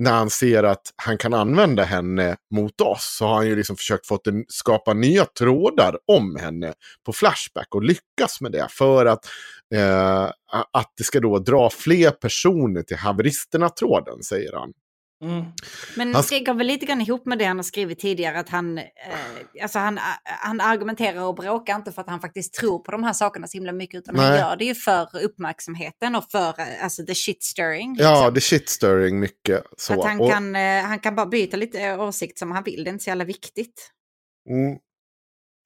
[0.02, 3.76] när han ser att han kan använda henne mot oss så har han ju liksom
[3.76, 6.74] försökt få en, skapa nya trådar om henne
[7.06, 9.26] på Flashback och lyckas med det för att,
[9.76, 10.24] eh,
[10.72, 14.74] att det ska då dra fler personer till haveristerna-tråden, säger han.
[15.22, 15.46] Mm.
[15.98, 18.50] Men Han- det går väl lite grann ihop med det han har skrivit tidigare, att
[18.50, 18.84] han, eh,
[19.62, 23.14] alltså han, han argumenterar och bråkar inte för att han faktiskt tror på de här
[23.14, 24.40] sakerna så himla mycket, utan han Nej.
[24.40, 27.96] gör det ju för uppmärksamheten och för eh, alltså, the shit stirring.
[28.00, 28.34] Ja, liksom.
[28.34, 29.64] det är shitstirring mycket.
[29.78, 29.94] Så.
[29.94, 32.90] Att han, Och- kan, eh, han kan bara byta lite åsikt som han vill, det
[32.90, 33.92] är inte så jävla viktigt.
[34.50, 34.78] Mm.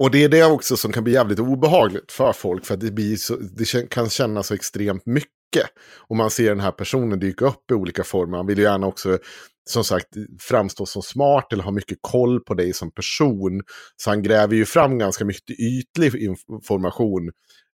[0.03, 2.66] Och det är det också som kan bli jävligt obehagligt för folk.
[2.66, 5.32] För att det, blir så, det kän- kan kännas så extremt mycket.
[6.08, 8.38] Och man ser den här personen dyka upp i olika former.
[8.38, 9.18] Han vill ju gärna också,
[9.70, 10.08] som sagt,
[10.39, 13.62] framstå som smart eller ha mycket koll på dig som person.
[13.95, 17.32] Så han gräver ju fram ganska mycket ytlig information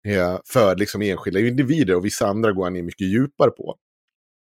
[0.08, 1.94] eh, för liksom enskilda individer.
[1.94, 3.76] Och vissa andra går han in mycket djupare på.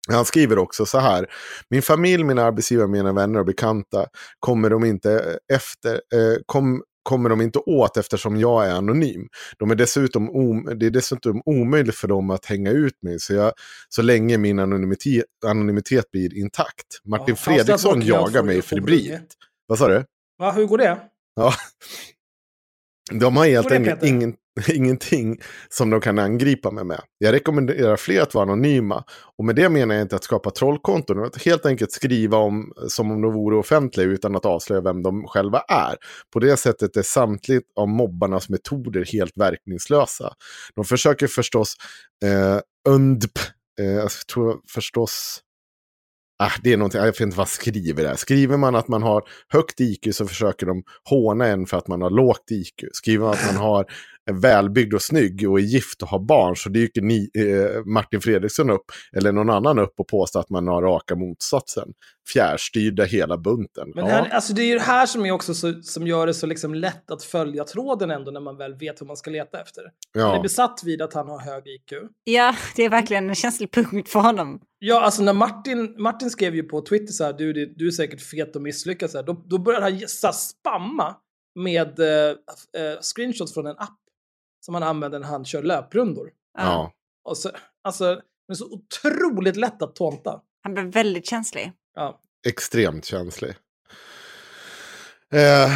[0.08, 1.26] Han skriver också så här.
[1.70, 4.06] Min familj, mina arbetsgivare, mina vänner och bekanta
[4.38, 9.28] kommer de inte efter, eh, kom, kommer de inte åt eftersom jag är anonym.
[9.58, 13.34] De är dessutom om, det är dessutom omöjligt för dem att hänga ut mig så,
[13.34, 13.52] jag,
[13.88, 16.86] så länge min anonymitet, anonymitet blir intakt.
[17.04, 19.34] Martin Ja, Fredriksson jagar mig febrilt.
[19.66, 20.04] Vad sa du?
[20.38, 20.98] Va, hur går det?
[21.36, 21.54] Ja.
[23.10, 24.34] De har helt enkelt ingen,
[24.68, 27.00] ingenting som de kan angripa mig med.
[27.18, 29.04] Jag rekommenderar fler att vara anonyma.
[29.38, 31.16] Och med det menar jag inte att skapa trollkonton.
[31.16, 35.02] utan Att helt enkelt skriva om som om de vore offentliga utan att avslöja vem
[35.02, 35.96] de själva är.
[36.32, 40.32] På det sättet är samtligt av mobbarnas metoder helt verkningslösa.
[40.74, 41.74] De försöker förstås
[42.24, 43.38] eh, undp,
[43.80, 45.40] eh, jag tror förstås
[46.44, 48.16] Ah, det är någonting, jag vet inte vad skriver det.
[48.16, 52.02] Skriver man att man har högt IQ så försöker de håna en för att man
[52.02, 52.84] har lågt IQ.
[52.92, 53.86] Skriver man att man har
[54.30, 58.20] är välbyggd och snygg och är gift och har barn så dyker ni, eh, Martin
[58.20, 58.84] Fredriksson upp
[59.16, 61.88] eller någon annan upp och påstår att man har raka motsatsen.
[62.32, 63.92] Fjärrstyrda hela bunten.
[63.94, 64.10] Men ja.
[64.10, 66.34] det, här, alltså det är ju det här som, är också så, som gör det
[66.34, 69.60] så liksom lätt att följa tråden ändå när man väl vet vad man ska leta
[69.60, 69.82] efter.
[70.14, 70.42] Han är ja.
[70.42, 71.92] besatt vid att han har hög IQ.
[72.24, 74.60] Ja, det är verkligen en känslig punkt för honom.
[74.78, 78.20] Ja, alltså när Martin, Martin skrev ju på Twitter så här, du, du är säkert
[78.20, 81.16] fet och misslyckad så här, då, då började han så här, spamma
[81.54, 82.30] med eh,
[82.76, 84.01] eh, screenshots från en app
[84.64, 86.30] som han använder när han kör löprundor.
[86.58, 86.92] Ja.
[87.24, 87.50] Och så,
[87.82, 88.14] alltså,
[88.48, 90.40] det är så otroligt lätt att tånta.
[90.62, 91.72] Han blev väldigt känslig.
[91.94, 92.20] Ja.
[92.46, 93.54] extremt känslig.
[95.34, 95.70] Eh,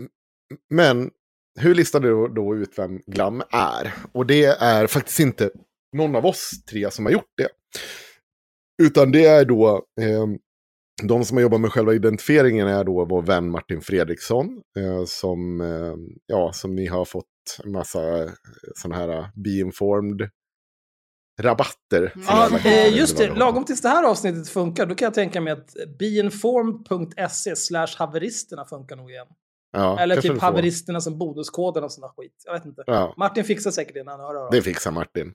[0.70, 1.10] men
[1.58, 3.94] hur listar du då ut vem Glam är?
[4.12, 5.50] Och det är faktiskt inte
[5.96, 7.48] någon av oss tre som har gjort det.
[8.82, 10.26] Utan det är då, eh,
[11.02, 14.62] de som har jobbat med själva identifieringen är då vår vän Martin Fredriksson.
[14.78, 15.94] Eh, som, eh,
[16.26, 17.26] ja, som ni har fått
[17.64, 18.28] en massa
[18.74, 20.30] sådana här be informed
[21.42, 22.12] rabatter.
[22.14, 23.34] för Ja, eh, just det.
[23.34, 28.64] Lagom tills det här avsnittet funkar, då kan jag tänka mig att beinformed.se slash haveristerna
[28.64, 29.26] funkar nog igen.
[29.76, 32.42] Ja, Eller typ haveristerna som bonuskoden och där skit.
[32.44, 32.82] Jag vet inte.
[32.86, 33.14] Ja.
[33.16, 35.32] Martin fixar säkert det när han hör av Det fixar Martin.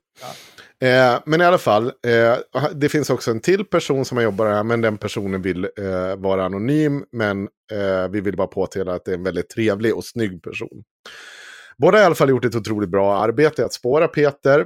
[0.81, 2.37] Eh, men i alla fall, eh,
[2.73, 6.15] det finns också en till person som har jobbat här, men den personen vill eh,
[6.17, 7.05] vara anonym.
[7.11, 10.83] Men eh, vi vill bara påtala att det är en väldigt trevlig och snygg person.
[11.77, 14.65] Båda har i alla fall gjort ett otroligt bra arbete att spåra Peter.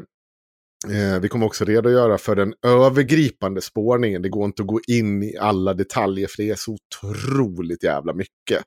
[0.90, 4.22] Eh, vi kommer också redogöra för den övergripande spårningen.
[4.22, 8.14] Det går inte att gå in i alla detaljer för det är så otroligt jävla
[8.14, 8.64] mycket.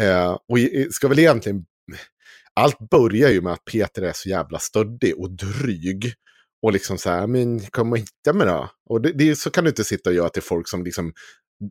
[0.00, 0.58] Eh, och
[0.90, 1.64] ska väl egentligen
[2.54, 6.14] allt börjar ju med att Peter är så jävla stöddig och dryg.
[6.62, 8.70] Och liksom så här, men kom och hitta mig då.
[8.88, 11.12] Och det, det, så kan du inte sitta och göra till folk som liksom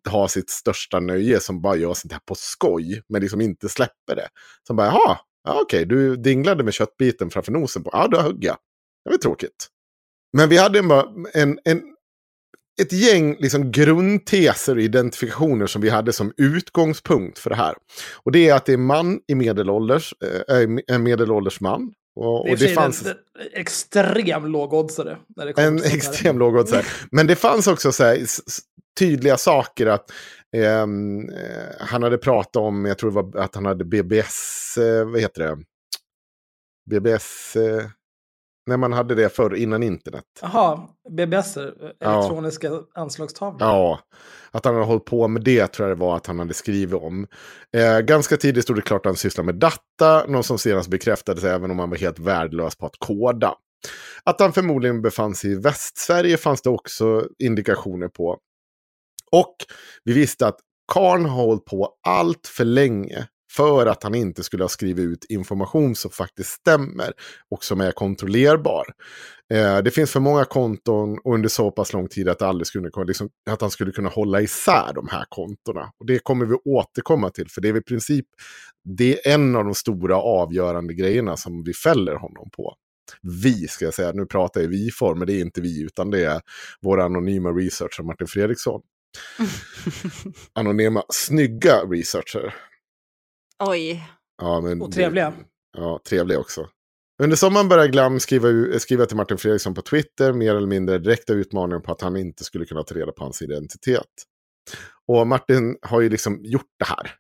[0.10, 4.16] har sitt största nöje, som bara gör sånt här på skoj, men liksom inte släpper
[4.16, 4.28] det.
[4.68, 8.44] Som bara, jaha, ja, okej, du dinglade med köttbiten framför nosen på, ja, då högg
[8.44, 8.58] jag.
[9.04, 9.68] Det var tråkigt.
[10.38, 10.92] Men vi hade en,
[11.34, 11.82] en, en,
[12.80, 17.76] ett gäng liksom grundteser och identifikationer som vi hade som utgångspunkt för det här.
[18.24, 20.14] Och det är att det är man i medelålders,
[20.48, 21.94] äh, en medelålders man.
[22.16, 23.16] Och, Det, och det fanns en, en
[23.54, 25.18] extrem lågoddsare.
[25.58, 26.86] En extrem lågoddsare.
[27.12, 28.26] Men det fanns också så här,
[29.00, 30.12] tydliga saker att
[30.58, 35.06] ehm, eh, han hade pratat om, jag tror det var att han hade BBS, eh,
[35.06, 35.58] vad heter det?
[36.90, 37.86] BBS, eh,
[38.70, 40.24] när man hade det förr innan internet.
[40.42, 41.58] Jaha, BBS,
[42.00, 43.62] elektroniska anslagstavlor.
[43.62, 44.00] Ja,
[44.52, 47.02] att han hade hållit på med det tror jag det var att han hade skrivit
[47.02, 47.28] om.
[47.78, 51.44] Eh, ganska tidigt stod det klart att han sysslade med data, något som senast bekräftades
[51.44, 53.54] även om han var helt värdelös på att koda.
[54.24, 58.38] Att han förmodligen befann sig i Västsverige fanns det också indikationer på.
[59.32, 59.56] Och
[60.04, 60.60] vi visste att
[60.94, 65.26] Karn har hållit på allt för länge för att han inte skulle ha skrivit ut
[65.30, 67.14] information som faktiskt stämmer
[67.52, 68.86] och som är kontrollerbar.
[69.54, 73.06] Eh, det finns för många konton under så pass lång tid att, aldrig skulle, kunna-
[73.06, 75.92] liksom, att han skulle kunna hålla isär de här kontona.
[76.00, 78.26] Och det kommer vi återkomma till, för det är i princip
[78.84, 82.76] det är en av de stora avgörande grejerna som vi fäller honom på.
[83.22, 86.12] Vi, ska jag säga, nu pratar jag i vi-form, men det är inte vi, utan
[86.12, 86.42] det är
[86.82, 88.82] våra anonyma researcher Martin Fredriksson.
[90.54, 92.54] Anonyma, snygga researcher.
[93.60, 94.10] Oj.
[94.42, 95.34] Ja, men Och trevliga.
[95.78, 96.68] Ja, trevliga också.
[97.22, 101.34] Under sommaren började Glam skriva, skriva till Martin Fredriksson på Twitter, mer eller mindre direkta
[101.34, 104.06] utmaningar på att han inte skulle kunna ta reda på hans identitet.
[105.08, 107.16] Och Martin har ju liksom gjort det här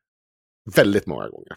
[0.75, 1.55] väldigt många gånger.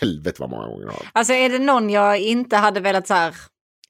[0.00, 1.08] Helvete vad många gånger har.
[1.12, 3.34] Alltså är det någon jag inte hade velat så här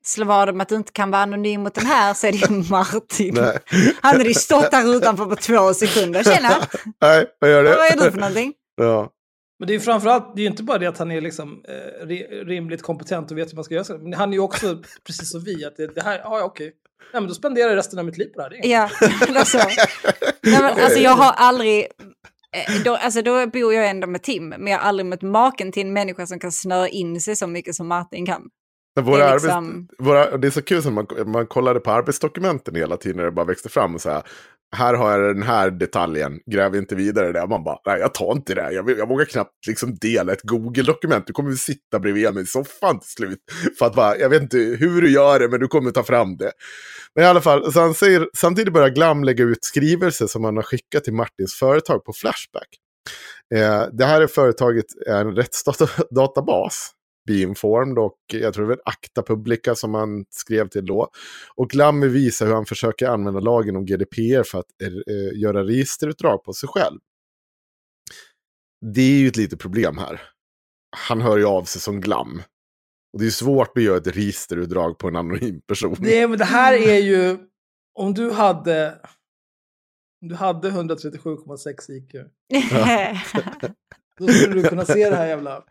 [0.05, 2.39] slå vad om att du inte kan vara anonym mot den här så är det
[2.39, 3.35] ju Martin.
[3.35, 3.59] Nej.
[4.03, 6.23] Han hade ju stått där utanför på två sekunder.
[6.23, 6.49] Tjena,
[7.01, 7.89] Nej, vad gör vad det?
[7.89, 8.55] är du för någonting?
[8.77, 9.11] Ja.
[9.59, 11.65] Men det är ju framförallt, det är ju inte bara det att han är liksom
[11.69, 13.99] eh, ri- rimligt kompetent och vet hur man ska göra så.
[13.99, 16.73] Men han är ju också, precis som vi, att det, det här, ja okej.
[17.13, 18.51] Nej men då spenderar jag resten av mitt liv på det här.
[18.51, 18.69] Det.
[18.69, 18.91] Ja,
[19.39, 19.59] alltså,
[20.43, 21.79] nej, men, alltså jag har aldrig,
[22.57, 25.73] eh, då, alltså då bor jag ändå med Tim, men jag har aldrig mött maken
[25.73, 28.43] till en människa som kan snöa in sig så mycket som Martin kan.
[29.01, 29.45] Våra Det är arbets...
[29.45, 30.37] liksom- våra...
[30.37, 33.47] det är så kul som man, man kollade på arbetsdokumenten hela tiden när det bara
[33.47, 33.95] växte fram.
[33.95, 34.23] Och så här,
[34.77, 37.47] här har jag den här detaljen, gräv inte vidare där.
[37.47, 38.63] Man bara, nej jag tar inte det.
[38.63, 38.71] här.
[38.71, 41.27] Jag, vill- jag vågar knappt liksom dela ett Google-dokument.
[41.27, 43.39] Du kommer sitta bredvid mig i soffan till slut.
[43.79, 46.37] För att bara, jag vet inte hur du gör det, men du kommer ta fram
[46.37, 46.53] det.
[47.15, 50.57] Men i alla fall, så han säger, samtidigt börjar Glam lägga ut skrivelser som han
[50.57, 52.69] har skickat till Martins företag på Flashback.
[53.55, 56.91] Eh, det här är företaget är en rättsdatabas.
[57.29, 61.11] Beinformed och jag tror det var Acta Publica som han skrev till då.
[61.55, 66.45] Och Glam visar hur han försöker använda lagen om GDPR för att eh, göra registerutdrag
[66.45, 66.99] på sig själv.
[68.95, 70.21] Det är ju ett litet problem här.
[70.97, 72.43] Han hör ju av sig som Glam.
[73.13, 75.97] Och det är svårt att göra ett registerutdrag på en anonym person.
[75.99, 77.39] Det, men det här är ju,
[77.95, 79.01] om du hade,
[80.23, 82.13] om du hade 137,6 IQ,
[84.19, 85.65] då skulle du kunna se det här jävla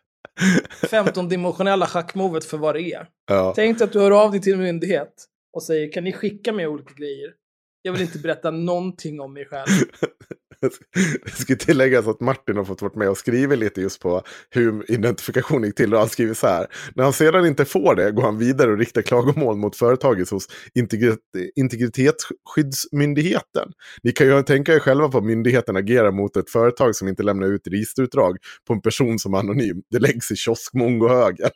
[0.82, 3.08] 15-dimensionella schackmovet för vad det är.
[3.28, 3.54] Ja.
[3.56, 6.54] Tänk dig att du hör av dig till en myndighet och säger kan ni skicka
[6.54, 7.34] mig olika grejer?
[7.82, 9.68] Jag vill inte berätta någonting om mig själv.
[11.26, 14.92] Det ska tilläggas att Martin har fått vara med och skriva lite just på hur
[14.92, 15.94] identifikation gick till.
[15.94, 16.68] Och han skriver så här.
[16.96, 20.48] När han sedan inte får det går han vidare och riktar klagomål mot företaget hos
[20.76, 21.20] integrit
[21.56, 23.72] Integritetsskyddsmyndigheten.
[24.04, 27.24] Ni kan ju tänka er själva på att myndigheten agerar mot ett företag som inte
[27.24, 28.38] lämnar ut registerutdrag
[28.68, 29.82] på en person som är anonym.
[29.92, 31.50] Det läggs i kioskmongohögen.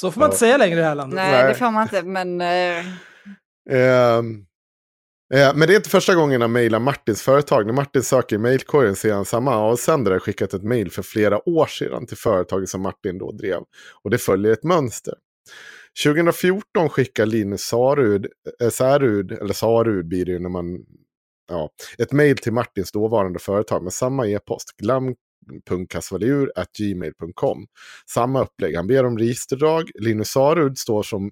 [0.00, 1.16] Så får man inte säga längre i det här landet.
[1.16, 1.48] Nej, Nej.
[1.48, 2.40] det får man inte, men...
[2.40, 2.86] Ehm,
[3.70, 4.22] eh,
[5.34, 7.66] Eh, men det är inte första gången han mejlar Martins företag.
[7.66, 11.66] När Martin söker i mejlkorgen ser han samma avsändare skickat ett mejl för flera år
[11.66, 13.60] sedan till företaget som Martin då drev.
[14.02, 15.14] Och det följer ett mönster.
[16.04, 18.26] 2014 skickar Linus Sarud,
[18.62, 20.84] eh, Särud, eller Sarud blir det ju när man,
[21.48, 27.66] ja, ett mejl till Martins dåvarande företag med samma e-post, glam.kasvalur.gmail.com.
[28.10, 31.30] Samma upplägg, han ber om registerdrag, Linus Sarud står som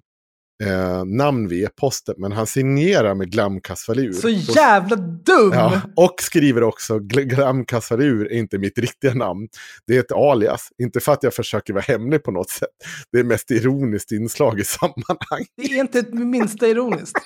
[0.63, 4.13] eh, namn vid e-posten, men han signerar med Glam Kasvalur.
[4.13, 5.51] Så jävla dum!
[5.53, 9.47] Ja, och skriver också Gl- Glam Kasvalur är inte mitt riktiga namn.
[9.87, 10.67] Det är ett alias.
[10.83, 12.69] Inte för att jag försöker vara hemlig på något sätt.
[13.11, 15.45] Det är mest ironiskt inslag i sammanhang.
[15.57, 17.17] Det är inte ett minsta ironiskt.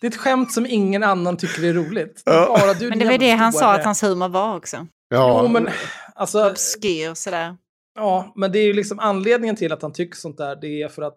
[0.00, 2.22] Det är ett skämt som ingen annan tycker är roligt.
[2.24, 4.86] Det är bara du, Men det var det han sa att hans humor var också.
[5.08, 5.68] Ja, Jo, men
[6.14, 6.50] alltså...
[6.50, 7.56] Obskyr sådär.
[7.94, 10.56] Ja, men det är ju liksom anledningen till att han tycker sånt där.
[10.60, 11.16] Det är för att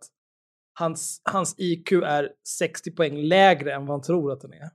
[0.79, 4.69] hans, hans IQ är 60 poäng lägre än vad han tror att den är.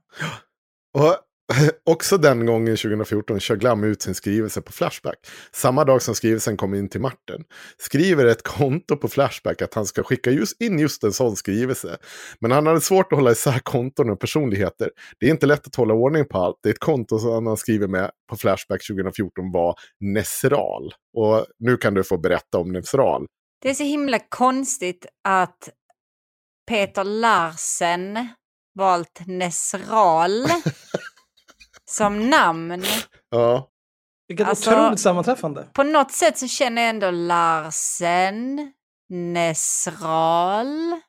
[0.97, 1.17] Och
[1.85, 5.17] också den gången 2014 kör Glam ut sin skrivelse på Flashback.
[5.51, 7.43] Samma dag som skrivelsen kom in till Martin.
[7.77, 11.97] Skriver ett konto på Flashback att han ska skicka just in just en sån skrivelse.
[12.39, 14.89] Men han hade svårt att hålla isär konton och personligheter.
[15.19, 16.55] Det är inte lätt att hålla ordning på allt.
[16.63, 20.93] Det är ett konto som han skriver med på Flashback 2014 var Nesral.
[21.17, 23.25] Och nu kan du få berätta om Nesral.
[23.61, 25.69] Det är så himla konstigt att
[26.67, 28.27] Peter Larsen
[28.79, 30.45] valt Nesral
[31.89, 32.83] som namn.
[33.29, 33.69] Ja,
[34.27, 35.67] Vilket Alltså- otroligt sammanträffande.
[35.73, 38.71] På något sätt så känner jag ändå Larsen,
[39.09, 40.99] Nesral.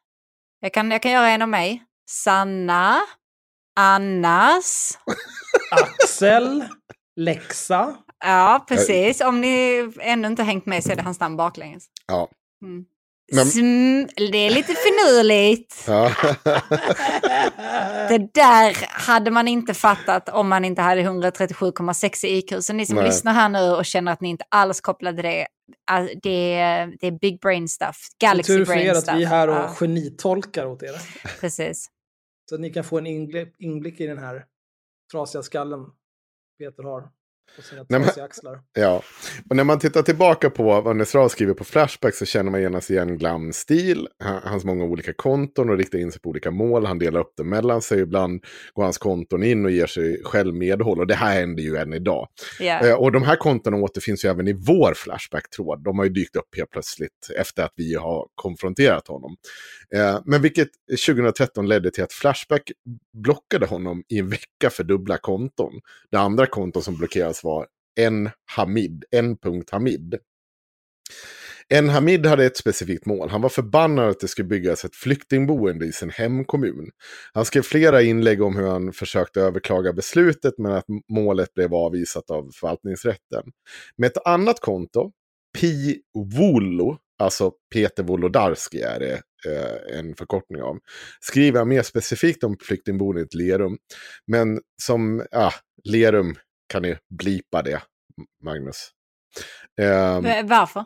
[0.61, 1.84] Jag kan, jag kan göra en av mig.
[2.11, 3.00] Sanna,
[3.80, 4.98] Annas.
[5.70, 6.64] Axel,
[7.16, 7.96] Lexa.
[8.24, 9.20] Ja, precis.
[9.20, 11.84] Om ni ännu inte hängt med så är det hans namn baklänges.
[12.07, 12.28] ja.
[12.62, 12.84] Mm.
[13.33, 15.85] Men- Sm- det är lite finurligt.
[15.87, 16.11] ja.
[18.09, 22.62] Det där hade man inte fattat om man inte hade 137,6 i IQ.
[22.64, 23.05] Så ni som Nej.
[23.07, 25.47] lyssnar här nu och känner att ni inte alls kopplade det,
[26.22, 27.97] det, är- det är big brain stuff.
[28.20, 29.09] Galaxy Tur för brain er stuff.
[29.09, 30.95] att vi är här och Ja, genitolkar åt er.
[31.41, 31.87] precis.
[32.49, 34.45] Så att ni kan få en inblick, inblick i den här
[35.12, 35.81] trasiga skallen
[36.59, 37.09] Peter har
[37.57, 38.61] på sina trasiga axlar.
[38.72, 39.03] Ja,
[39.51, 42.90] och när man tittar tillbaka på vad Nesra skriver på Flashback så känner man genast
[42.90, 46.86] igen Glams stil, ha- hans många olika konton och riktar in sig på olika mål.
[46.86, 48.01] Han delar upp det mellan sig.
[48.01, 51.01] Ibland går hans konton in och ger sig själv medhåll.
[51.01, 52.28] Och det här händer ju än idag.
[52.84, 55.84] Eh, och de här kontona återfinns ju även i vår Flashback-tråd.
[55.84, 59.36] De har ju dykt upp helt plötsligt efter att vi har konfronterat honom.
[59.95, 60.68] Eh, men vilket
[61.07, 62.62] 2013 ledde till att Flashback
[63.12, 65.72] blockade honom i en vecka för dubbla konton.
[66.11, 67.66] Det andra konton som blockerades var
[68.01, 70.18] en Hamid, en punkt Hamid.
[71.68, 73.28] En Hamid hade ett specifikt mål.
[73.28, 76.91] Han var förbannad att det skulle byggas ett flyktingboende i sin hemkommun.
[77.32, 82.30] Han skrev flera inlägg om hur han försökte överklaga beslutet men att målet blev avvisat
[82.30, 83.43] av förvaltningsrätten.
[83.97, 85.12] Med ett annat konto,
[85.59, 86.01] Pi
[86.39, 90.78] Volo, alltså Peter Wolodarski är det eh, en förkortning av,
[91.20, 93.78] skriver han mer specifikt om flyktingboendet Lerum.
[94.26, 95.53] Men som, ja,
[95.85, 96.35] Lerum
[96.75, 97.83] kan ni blipa det,
[98.45, 98.91] Magnus.
[100.22, 100.85] V- Varför?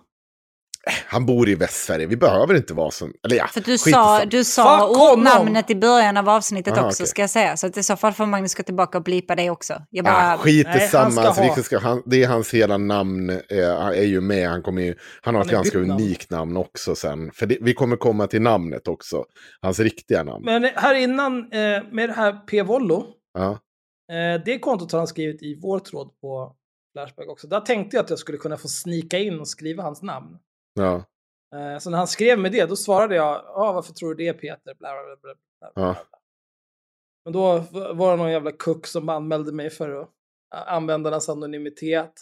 [1.06, 3.12] han bor i Västsverige, vi behöver inte vara som...
[3.24, 7.06] Eller ja, För du sa, du sa ortnamnet i början av avsnittet Aha, också okej.
[7.08, 7.56] ska jag säga.
[7.56, 9.82] Så att i så fall får Magnus gå tillbaka och blipa det också.
[9.90, 11.22] Jag bara, Ja, skit i Nej, samma.
[11.22, 13.30] Alltså, det, ska, han, det är hans hela namn.
[13.30, 14.48] Eh, han är ju med.
[14.48, 16.00] Han, kommer ju, han har Han ett ganska bytt namn.
[16.02, 17.30] unikt namn också sen.
[17.34, 19.24] För det, vi kommer komma till namnet också.
[19.60, 20.44] Hans riktiga namn.
[20.44, 22.62] Men här innan, eh, med det här P.
[22.62, 23.58] Vollo, Ja,
[24.44, 26.56] det kontot har han skrivit i vår tråd på
[26.92, 27.46] Flashback också.
[27.46, 30.38] Där tänkte jag att jag skulle kunna få snika in och skriva hans namn.
[30.74, 31.04] ja,
[31.54, 34.32] Eh, så när han skrev med det, då svarade jag, ah, varför tror du det
[34.32, 34.74] Peter?
[34.74, 35.34] Bla, bla, bla, bla,
[35.74, 35.84] bla.
[35.84, 35.96] Ja.
[37.24, 37.58] Men då
[37.94, 40.08] var det någon jävla kuck som anmälde mig för
[40.50, 42.12] användarnas anonymitet.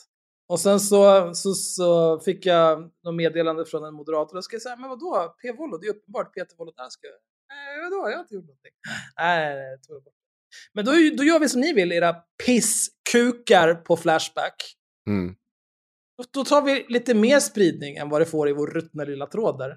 [0.48, 4.62] Och sen så, så, så fick jag något meddelande från en moderator och ska jag
[4.62, 5.52] säga, men vadå, P.
[5.52, 7.06] Vollo, det är uppenbart Peter Wolodarski.
[7.48, 8.72] Nej, vadå, jag har inte gjort någonting.
[9.18, 10.14] Nej, nej, nej, tog det bort.
[10.72, 12.14] Men då, då gör vi som ni vill, era
[12.46, 14.54] pisskukar på Flashback.
[15.08, 15.34] mm.
[16.18, 19.26] Då, då tar vi lite mer spridning än vad det får i vår ruttna lilla
[19.26, 19.76] tråd där.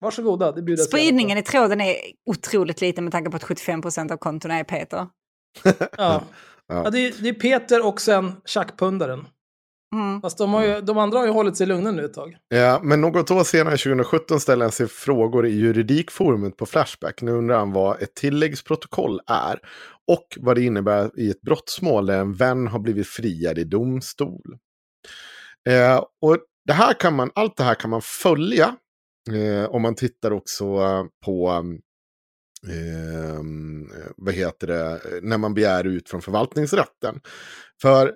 [0.00, 1.96] Varsågoda, det bjuder spridningen i tråden är
[2.26, 5.06] otroligt liten med tanke på att 75% av kontona är Peter.
[5.96, 6.24] Ja.
[6.66, 9.26] ja det, är, det är Peter och sen tjackpundaren.
[9.94, 10.20] Mm.
[10.20, 12.36] Fast de, har ju, de andra har ju hållit sig lugna nu ett tag.
[12.48, 17.22] Ja, men något år senare, 2017, ställer han sig frågor i juridikforumet på Flashback.
[17.22, 19.58] Nu undrar han vad ett tilläggsprotokoll är
[20.08, 24.58] och vad det innebär i ett brottsmål där en vän har blivit friad i domstol.
[25.68, 28.76] Eh, och det här kan man, allt det här kan man följa
[29.32, 30.64] eh, om man tittar också
[31.24, 31.64] på
[32.68, 33.42] eh,
[34.16, 37.20] vad heter det, när man begär ut från förvaltningsrätten.
[37.82, 38.14] För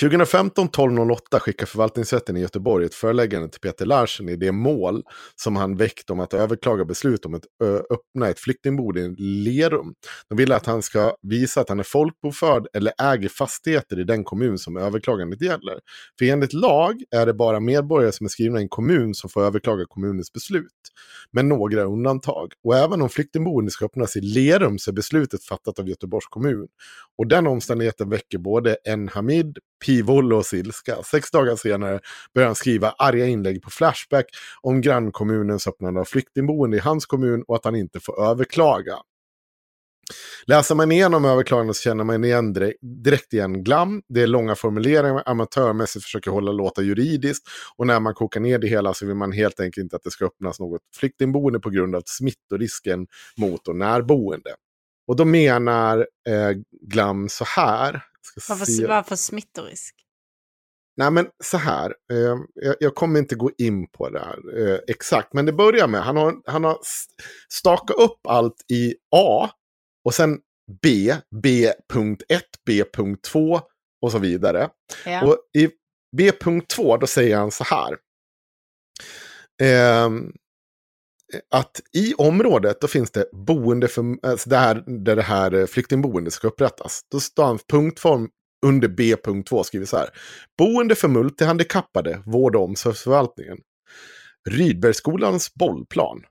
[0.00, 5.02] 2015 12.08 skickar förvaltningsrätten i Göteborg ett föreläggande till Peter Larsen i det mål
[5.36, 7.44] som han väckt om att överklaga beslut om att
[7.90, 9.94] öppna ett flyktingboende i Lerum.
[10.28, 14.24] De vill att han ska visa att han är folkbokförd eller äger fastigheter i den
[14.24, 15.78] kommun som överklagandet gäller.
[16.18, 19.44] För enligt lag är det bara medborgare som är skrivna i en kommun som får
[19.44, 20.68] överklaga kommunens beslut.
[21.30, 22.52] Men några undantag.
[22.64, 26.68] Och även om flyktingboende ska öppnas i Lerum så är beslutet fattat av Göteborgs kommun.
[27.18, 31.02] Och den omständigheten väcker både en Hamid Pivoll och Silska.
[31.02, 32.00] Sex dagar senare
[32.34, 34.26] börjar han skriva arga inlägg på Flashback
[34.60, 38.94] om grannkommunens öppnande av flyktingboende i hans kommun och att han inte får överklaga.
[40.46, 44.02] Läser man igenom överklagandet så känner man igen direkt igen glam.
[44.08, 47.48] Det är långa formuleringar, amatörmässigt försöker hålla låta juridiskt.
[47.76, 50.10] Och när man kokar ner det hela så vill man helt enkelt inte att det
[50.10, 53.06] ska öppnas något flyktingboende på grund av smittorisken
[53.36, 54.50] mot och närboende.
[55.06, 55.98] Och då menar
[56.28, 56.50] eh,
[56.80, 58.02] Glam så här.
[58.48, 59.94] Varför, varför smittorisk?
[60.96, 64.78] Nej men så här, eh, jag, jag, kommer inte gå in på det här eh,
[64.88, 65.32] exakt.
[65.32, 66.78] Men det börjar med, han har, han har
[67.48, 69.50] stakat upp allt i A.
[70.04, 70.38] Och sen
[70.82, 73.60] B, B.1, B.2
[74.02, 74.70] och så vidare.
[75.06, 75.26] Ja.
[75.26, 75.70] Och i
[76.16, 77.92] B.2 då säger han så här.
[79.62, 80.10] Eh,
[81.50, 86.32] att i området då finns det boende för, alltså där, där det här eh, flyktingboendet
[86.32, 87.00] ska upprättas.
[87.10, 88.28] Då står han punktform
[88.66, 90.08] under B.2 skriver så här.
[90.58, 93.58] Boende för multihandikappade, vård och omsorgsförvaltningen.
[94.50, 96.22] Rydbergsskolans bollplan.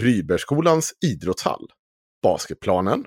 [0.00, 1.66] Rydbergsskolans idrottshall.
[2.22, 3.04] Basketplanen.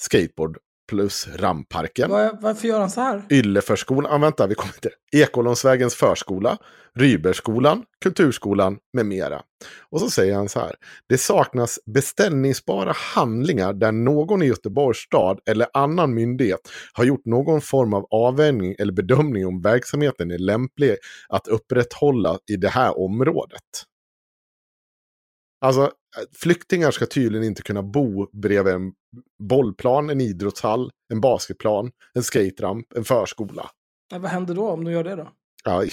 [0.00, 0.58] Skateboard
[0.88, 2.10] plus Ramparken.
[2.10, 3.22] Var, varför gör han så här?
[3.30, 4.90] Ylleförskolan, ah, vänta vi kommer inte.
[5.12, 6.58] Ekolonsvägens förskola,
[6.94, 9.42] Rybergsskolan, Kulturskolan med mera.
[9.90, 10.74] Och så säger han så här.
[11.08, 16.60] Det saknas beställningsbara handlingar där någon i Göteborgs stad eller annan myndighet
[16.92, 20.96] har gjort någon form av avvägning eller bedömning om verksamheten är lämplig
[21.28, 23.62] att upprätthålla i det här området.
[25.60, 25.92] Alltså,
[26.36, 28.92] flyktingar ska tydligen inte kunna bo bredvid en
[29.42, 33.70] bollplan, en idrottshall, en basketplan, en skateramp, en förskola.
[34.10, 35.28] Ja, vad händer då om de gör det då?
[35.64, 35.84] Ja,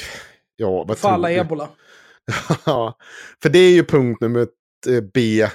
[0.56, 1.70] ja vad Falla tror ebola.
[2.66, 2.98] ja,
[3.42, 4.48] för det är ju punkt nummer
[4.88, 5.50] eh, B3.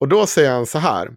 [0.00, 1.16] Och då säger han så här.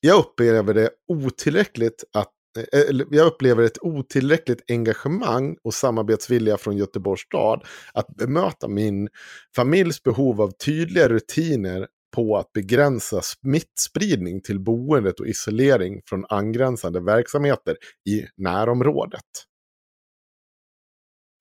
[0.00, 6.76] Jag upplever det otillräckligt att Eh, eh, jag upplever ett otillräckligt engagemang och samarbetsvilja från
[6.76, 9.08] Göteborgs stad att bemöta min
[9.56, 11.86] familjs behov av tydliga rutiner
[12.16, 17.76] på att begränsa smittspridning till boendet och isolering från angränsande verksamheter
[18.08, 19.24] i närområdet.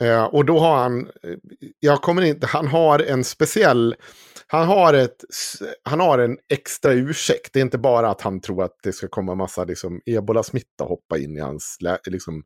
[0.03, 1.37] Eh, och då har han, eh,
[1.79, 3.95] jag kommer inte, han har en speciell,
[4.47, 5.23] han har, ett,
[5.83, 7.53] han har en extra ursäkt.
[7.53, 11.17] Det är inte bara att han tror att det ska komma massa liksom, ebola-smitta hoppa
[11.17, 12.43] in i hans liksom,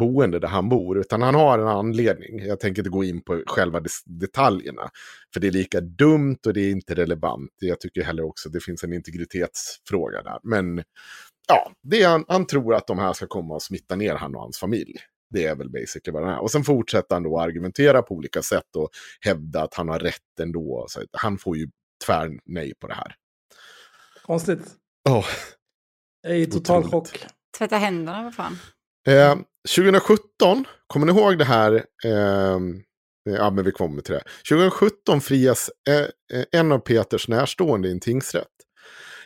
[0.00, 0.98] boende där han bor.
[0.98, 2.46] Utan han har en anledning.
[2.46, 4.88] Jag tänker inte gå in på själva detaljerna.
[5.34, 7.50] För det är lika dumt och det är inte relevant.
[7.60, 10.38] Jag tycker heller också att det finns en integritetsfråga där.
[10.42, 10.82] Men
[11.48, 14.34] ja, det är, han, han tror att de här ska komma och smitta ner han
[14.34, 14.94] och hans familj.
[15.30, 16.38] Det är väl basically vad den är.
[16.38, 20.40] Och sen fortsätter han då argumentera på olika sätt och hävda att han har rätt
[20.40, 20.86] ändå.
[20.88, 21.68] Så han får ju
[22.06, 23.14] tvär nej på det här.
[24.22, 24.60] Konstigt.
[25.08, 25.26] Oh.
[26.22, 27.26] Jag är i total chock.
[27.58, 28.58] Tvätta händerna, vad fan.
[29.08, 29.36] Eh,
[29.76, 31.74] 2017, kommer ni ihåg det här?
[32.04, 32.58] Eh,
[33.24, 34.22] ja, men vi kommer till det.
[34.48, 38.46] 2017 frias eh, en av Peters närstående i en tingsrätt.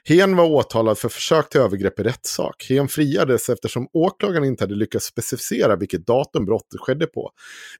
[0.05, 2.66] Hen var åtalad för försök till övergrepp i rättssak.
[2.68, 7.30] Hen friades eftersom åklagaren inte hade lyckats specificera vilket datum brottet skedde på.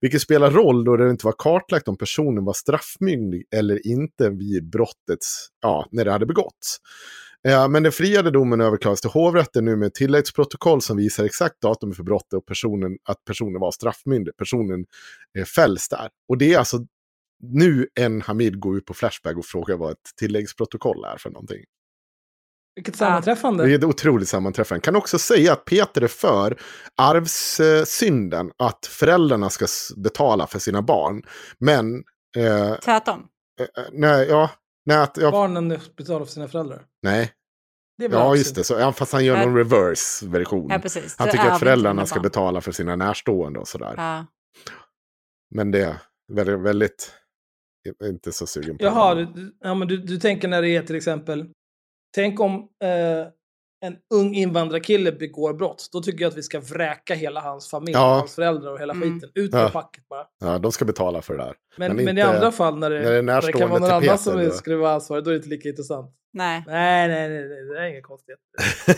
[0.01, 4.71] Vilket spelar roll då det inte var kartlagt om personen var straffmyndig eller inte vid
[4.71, 6.79] brottets, ja, när det hade begåtts.
[7.49, 11.61] Eh, men den friade domen överklagas till hovrätten nu med ett tilläggsprotokoll som visar exakt
[11.61, 14.37] datum för brottet och personen, att personen var straffmyndig.
[14.37, 14.85] Personen
[15.39, 16.09] eh, fälls där.
[16.29, 16.79] Och det är alltså
[17.43, 21.65] nu en Hamid går ut på Flashback och frågar vad ett tilläggsprotokoll är för någonting.
[22.75, 23.65] Vilket sammanträffande.
[23.65, 24.81] Det är ett otroligt sammanträffande.
[24.81, 26.61] Kan också säga att Peter är för
[26.97, 28.51] arvssynden.
[28.59, 29.67] Att föräldrarna ska
[29.97, 31.23] betala för sina barn.
[31.59, 31.95] Men...
[32.37, 33.27] Eh, Tvärtom?
[33.61, 34.51] Eh, nej, ja.
[34.87, 35.31] Nej, att, ja.
[35.31, 36.83] Barnen betalar för sina föräldrar?
[37.03, 37.33] Nej.
[38.11, 38.65] Ja, just det.
[38.65, 40.67] Så, ja, fast han gör någon reverse-version.
[40.71, 40.81] Ja.
[41.19, 43.95] Han tycker att föräldrarna ska betala för sina närstående och sådär.
[43.97, 44.27] Ja.
[45.55, 45.97] Men det är
[46.33, 47.13] väldigt, väldigt
[48.05, 49.25] inte så sugen på Jaha, det.
[49.25, 51.47] du, ja, men du, du tänker när det är till exempel,
[52.15, 53.27] tänk om eh,
[53.85, 55.89] en ung invandrarkille begår brott.
[55.93, 58.15] Då tycker jag att vi ska vräka hela hans familj, Ja.
[58.15, 59.15] hans föräldrar och hela Mm.
[59.15, 59.31] skiten.
[59.35, 59.63] Ut Ja.
[59.63, 60.27] med packet bara.
[60.41, 61.55] Ja, de ska betala för det där.
[61.77, 63.81] Men, Men men, i andra fall när det, när det är när det kan vara
[63.81, 66.15] någon annan som då- skulle vara ansvarig, då är det inte lika intressant.
[66.33, 66.65] Nej.
[66.67, 68.37] Nej, nej, nej, nej det är inget konstigt.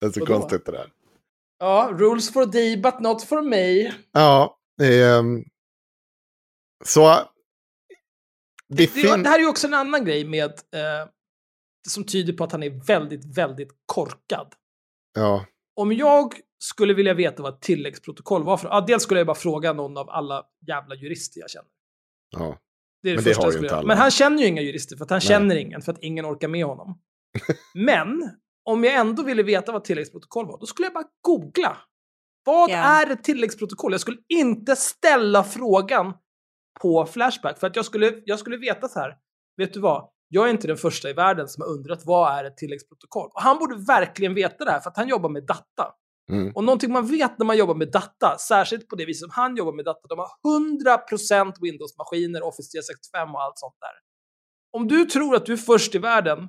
[0.00, 0.86] Det är så konstigt det där.
[1.58, 3.92] Ja, rules for thee but not for me.
[4.12, 5.44] Ja, ehm,
[6.84, 7.14] så...
[8.68, 11.08] Det, Det, det här är ju också en annan grej med, eh,
[11.88, 14.54] som tyder på att han är väldigt, väldigt korkad.
[15.14, 15.44] ja,
[15.76, 19.34] Om jag skulle vilja veta vad ett tilläggsprotokoll var för ja, dels skulle jag bara
[19.36, 21.68] fråga någon av alla jävla jurister jag känner.
[22.30, 22.58] ja.
[23.02, 23.78] Det är det Men det första har jag skulle inte göra.
[23.78, 23.86] alla.
[23.88, 25.28] Men han känner ju inga jurister, för att han Nej.
[25.28, 27.00] känner ingen, för att ingen orkar med honom.
[27.74, 28.30] Men,
[28.64, 31.76] om jag ändå ville veta vad tilläggsprotokoll var, då skulle jag bara googla.
[32.44, 32.76] Vad Ja.
[32.76, 33.92] är ett tilläggsprotokoll?
[33.92, 36.12] Jag skulle inte ställa frågan
[36.80, 39.16] på Flashback, för att jag skulle, jag skulle veta så här,
[39.56, 40.10] vet du vad?
[40.32, 43.30] Jag är inte den första i världen som har undrat vad är ett tilläggsprotokoll?
[43.34, 45.94] Och han borde verkligen veta det här, för att han jobbar med data.
[46.32, 46.52] Mm.
[46.54, 49.56] Och någonting man vet när man jobbar med data, särskilt på det viset som han
[49.56, 50.28] jobbar med data, de har
[51.46, 53.94] 100% Windows-maskiner, Office 365 och allt sånt där.
[54.72, 56.48] Om du tror att du är först i världen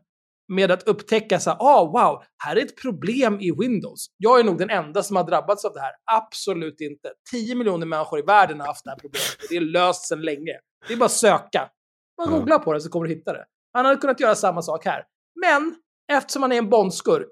[0.53, 4.05] med att upptäcka så här, ah, wow, här är ett problem i Windows.
[4.17, 5.91] Jag är nog den enda som har drabbats av det här.
[6.11, 7.13] Absolut inte.
[7.31, 9.37] 10 miljoner människor i världen har haft det här problemet.
[9.49, 10.59] Det är löst sedan länge.
[10.87, 11.69] Det är bara att söka.
[12.17, 12.37] Bara Ja.
[12.37, 13.45] googla på det så kommer du hitta det.
[13.73, 15.03] Han hade kunnat göra samma sak här.
[15.41, 15.75] Men
[16.17, 17.29] eftersom han är en bondskurk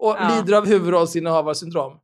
[0.00, 0.28] och Ja.
[0.36, 1.98] lider av huvudrollsinnehavarsyndrom.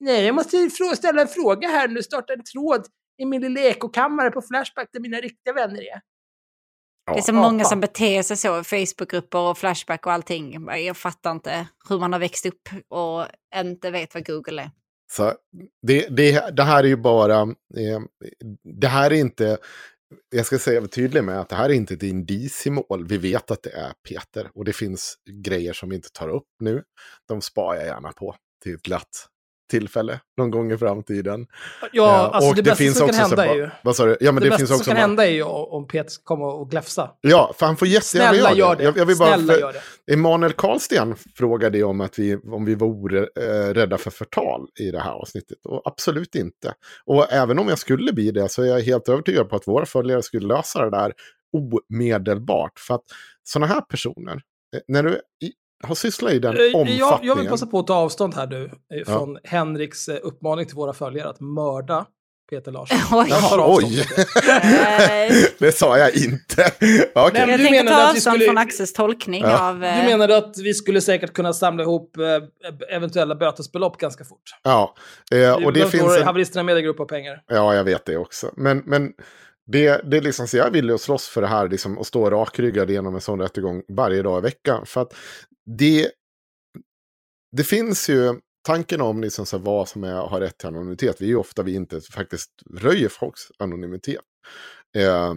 [0.00, 2.02] Nej, jag måste ställa en fråga här nu.
[2.02, 2.86] Starta en tråd
[3.22, 6.00] i min lilla ekokammare på Flashback där mina riktiga vänner är.
[7.12, 10.66] Det är så Ja, många som beter sig så i Facebookgrupper och Flashback och allting.
[10.86, 13.26] Jag fattar inte hur man har växt upp och
[13.56, 14.70] inte vet vad Google är.
[15.12, 15.32] Så
[15.86, 17.40] det, det, det här är ju bara...
[17.42, 18.00] Eh,
[18.80, 19.58] det här är inte...
[20.30, 23.06] Jag ska säga tydlig med att det här är inte ett indiciemål.
[23.06, 24.50] Vi vet att det är Peter.
[24.54, 26.82] Och det finns grejer som vi inte tar upp nu.
[27.28, 29.28] De sparar jag gärna på till ett glatt
[29.80, 31.46] tillfälle någon gång i framtiden.
[31.92, 33.70] Ja, Eh, alltså och det bästa som kan så hända bara- är ju...
[33.82, 34.16] Vad sa du?
[34.20, 34.90] Ja, men det, det, bästa finns som också...
[34.90, 37.10] kan bara- hända är ju om Peter komma och gläfsa.
[37.20, 38.84] Ja, för han får jättegärna Snälla göra gör det.
[38.84, 39.72] Jag, jag vill bara, Snälla för, gör
[40.06, 40.12] det.
[40.12, 45.00] Emanuel Karlsten frågade om, att vi, om vi var eh, rädda för förtal i det
[45.00, 45.58] här avsnittet.
[45.66, 46.74] Och absolut inte.
[47.04, 49.86] Och även om jag skulle bli det så är jag helt övertygad på att våra
[49.86, 51.12] följare skulle lösa det där
[51.90, 52.78] omedelbart.
[52.78, 53.04] För att
[53.44, 54.32] sådana här personer,
[54.76, 55.20] eh, när du
[55.82, 56.98] i, har sysslat i den Eh, omfattningen.
[56.98, 60.66] Jag, jag vill passa på att ta avstånd här nu eh, från Henriks eh, uppmaning
[60.66, 62.06] till våra följare att mörda
[62.50, 62.98] Peter Larsson.
[63.18, 63.32] Oj.
[63.32, 65.58] Avstånd Oj, det.
[65.58, 66.72] Det sa jag inte.
[67.14, 67.30] Okej.
[67.34, 69.68] Nej, men Jag menade ta att vi avstånd skulle- från Axels tolkning Ja.
[69.68, 69.80] av...
[69.80, 74.42] Du eh, menade att vi skulle säkert kunna samla ihop eh, eventuella bötesbelopp ganska fort.
[74.62, 74.94] Ja,
[75.32, 76.22] eh, och det finns en...
[76.22, 77.42] Haveristerna med en grupp av pengar.
[77.48, 78.50] Ja, jag vet det också.
[78.56, 79.12] Men, men
[79.72, 82.30] det, det är liksom så jag vill ju slåss för det här liksom, och stå
[82.30, 84.86] rakryggad genom en sån rättegång varje dag i veckan.
[84.86, 85.14] För att
[85.78, 86.10] det,
[87.56, 88.34] det finns ju
[88.66, 91.20] tanken om liksom så här, vad som är, har rätt till anonymitet.
[91.20, 94.20] Vi är ju ofta vi inte faktiskt röjer folks anonymitet.
[94.96, 95.34] Eh,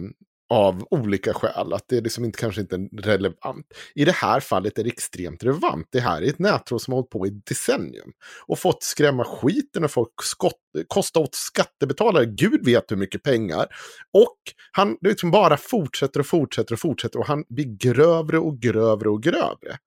[0.48, 3.66] av olika skäl, att det är liksom inte, kanske inte är relevant.
[3.94, 5.88] I det här fallet är det extremt relevant.
[5.90, 8.12] Det här är ett nätråd som har hållit på i decennium
[8.46, 13.66] och fått skrämma skiten och folk skott, kosta åt skattebetalare, gud vet hur mycket pengar.
[14.12, 14.38] Och
[14.72, 19.22] han liksom bara fortsätter och fortsätter och fortsätter och han blir grövre och grövre och
[19.22, 19.78] grövre.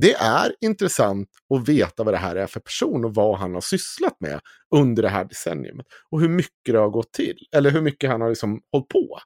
[0.00, 3.60] Det är intressant att veta vad det här är för person och vad han har
[3.60, 4.40] sysslat med
[4.74, 5.74] under det här decenniet.
[6.10, 9.18] Och hur mycket det har gått till, eller hur mycket han har liksom hållit på.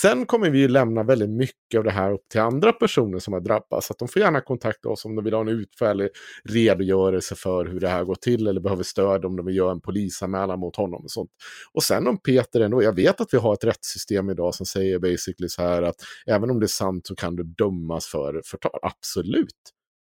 [0.00, 3.32] Sen kommer vi ju lämna väldigt mycket av det här upp till andra personer som
[3.32, 3.90] har drabbats.
[3.90, 6.08] Att de får gärna kontakta oss om de vill ha en utförlig
[6.44, 9.80] redogörelse för hur det här går till eller behöver stöd om de vill göra en
[9.80, 11.30] polisanmälan mot honom och sånt.
[11.72, 14.98] Och sen om Peter ändå, jag vet att vi har ett rättssystem idag som säger
[14.98, 15.96] basically så här att
[16.26, 18.80] även om det är sant så kan du dömas för förtal.
[18.82, 19.56] Absolut.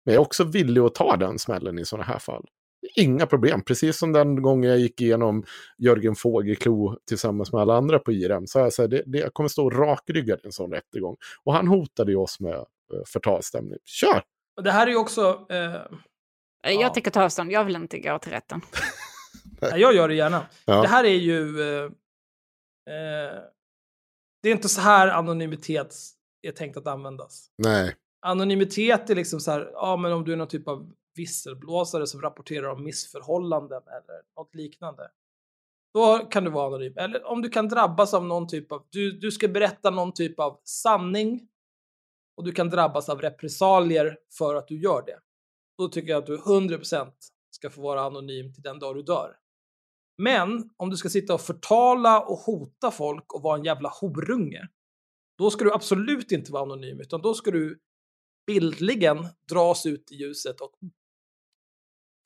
[0.05, 2.45] Men jag är också villig att ta den smällen i sådana här fall.
[2.95, 3.61] Inga problem.
[3.61, 5.43] Precis som den gången jag gick igenom
[5.77, 8.47] Jörgen Fågelklo tillsammans med alla andra på IRM.
[8.47, 11.15] Så jag, så här, det, det, jag kommer stå rakryggad i en sån rättegång.
[11.43, 12.63] Och han hotade ju oss med eh,
[13.07, 13.79] förtalsstämning.
[13.85, 14.23] Kör!
[14.57, 15.45] Och det här är ju också...
[15.49, 16.89] Eh, Jag Ja.
[16.89, 18.61] tänker ta avstånd, jag vill inte gå till rätten.
[19.61, 20.45] ja, jag gör det gärna.
[20.65, 20.81] Ja.
[20.81, 21.61] Det här är ju...
[21.61, 21.83] Eh,
[22.89, 23.39] eh,
[24.43, 25.95] det är inte så här anonymitet
[26.47, 27.47] är tänkt att användas.
[27.57, 27.95] Nej.
[28.25, 32.21] Anonymitet är liksom så här, ja men om du är någon typ av visselblåsare som
[32.21, 35.11] rapporterar om missförhållanden eller något liknande.
[35.93, 36.93] Då kan du vara anonym.
[36.97, 40.39] Eller om du kan drabbas av någon typ av, du, du ska berätta någon typ
[40.39, 41.47] av sanning
[42.37, 45.19] och du kan drabbas av repressalier för att du gör det.
[45.77, 47.11] Då tycker jag att du 100%
[47.51, 49.35] ska få vara anonym till den dag du dör.
[50.17, 54.67] Men om du ska sitta och förtala och hota folk och vara en jävla horunge,
[55.37, 57.79] då ska du absolut inte vara anonym, utan då ska du
[58.47, 60.71] bildligen dras ut i ljuset och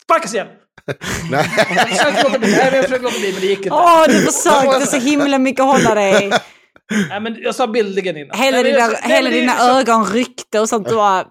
[0.10, 0.48] sparkas igen!
[1.32, 1.50] Nej.
[1.76, 3.72] Jag försökte låta bli, nej, men jag försökte låta bli, men det gick inte.
[3.72, 6.30] Åh, du försökte så himla mycket hålla dig.
[7.10, 8.38] Nej, men jag sa bildligen innan.
[8.38, 10.88] Hela Nej, dina, hela dina så- ögon ryckte och sånt.
[10.90, 11.28] Du bara...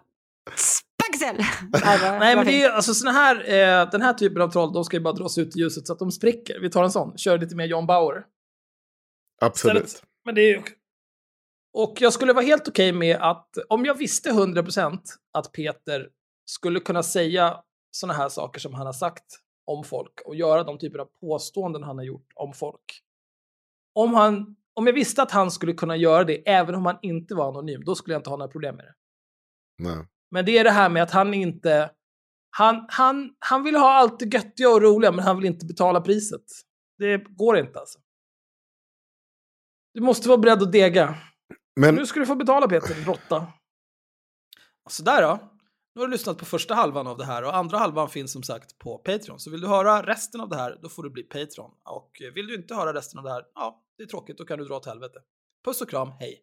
[0.57, 1.37] Spaxel!
[2.21, 4.97] Nej, men det är alltså såna här, eh, den här typen av troll, de ska
[4.97, 6.61] ju bara dras ut i ljuset så att de spricker.
[6.61, 8.23] Vi tar en sån, kör lite mer John Bauer.
[9.41, 9.85] Absolut.
[9.87, 10.63] Istället- Men det är ju...
[11.79, 14.99] Och jag skulle vara helt okej med att, om jag visste 100%
[15.39, 16.07] att Peter
[16.51, 17.57] skulle kunna säga
[17.97, 19.25] såna här saker som han har sagt
[19.65, 23.03] om folk och göra de typer av påståenden han har gjort om folk.
[23.95, 27.35] Om, han, om jag visste att han skulle kunna göra det även om han inte
[27.35, 28.95] var anonym, då skulle jag inte ha några problem med det.
[29.79, 30.07] Nej.
[30.31, 31.91] Men det är det här med att han inte...
[32.51, 36.01] Han, han, han vill ha allt det göttiga och roliga, men han vill inte betala
[36.01, 36.45] priset.
[36.99, 37.99] Det går inte alltså.
[39.95, 41.15] Du måste vara beredd att dega.
[41.81, 43.47] Men Nu ska du få betala Peter, råtta.
[44.89, 45.56] Sådär då.
[45.97, 48.43] Nu har du lyssnat på första halvan av det här och andra halvan finns som
[48.43, 49.41] sagt på Patreon.
[49.41, 51.71] Så vill du höra resten av det här, då får du bli Patreon.
[51.85, 54.45] Och eh, vill du inte höra resten av det här, ja, det är tråkigt, då
[54.45, 55.19] kan du dra åt helvete.
[55.65, 56.43] Puss och kram, hej.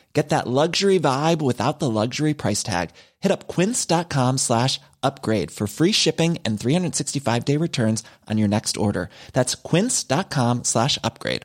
[0.13, 2.89] Get that luxury vibe without the luxury price tag.
[3.21, 8.75] Hit up quince.com slash upgrade for free shipping and 365 day returns on your next
[8.77, 9.09] order.
[9.33, 11.43] That's quince.com slash upgrade.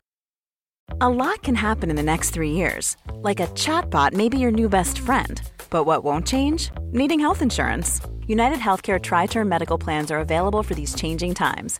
[1.01, 2.95] A lot can happen in the next three years.
[3.11, 5.41] Like a chatbot may be your new best friend.
[5.69, 6.71] But what won't change?
[6.91, 8.01] Needing health insurance.
[8.25, 11.79] United Healthcare Tri Term Medical Plans are available for these changing times.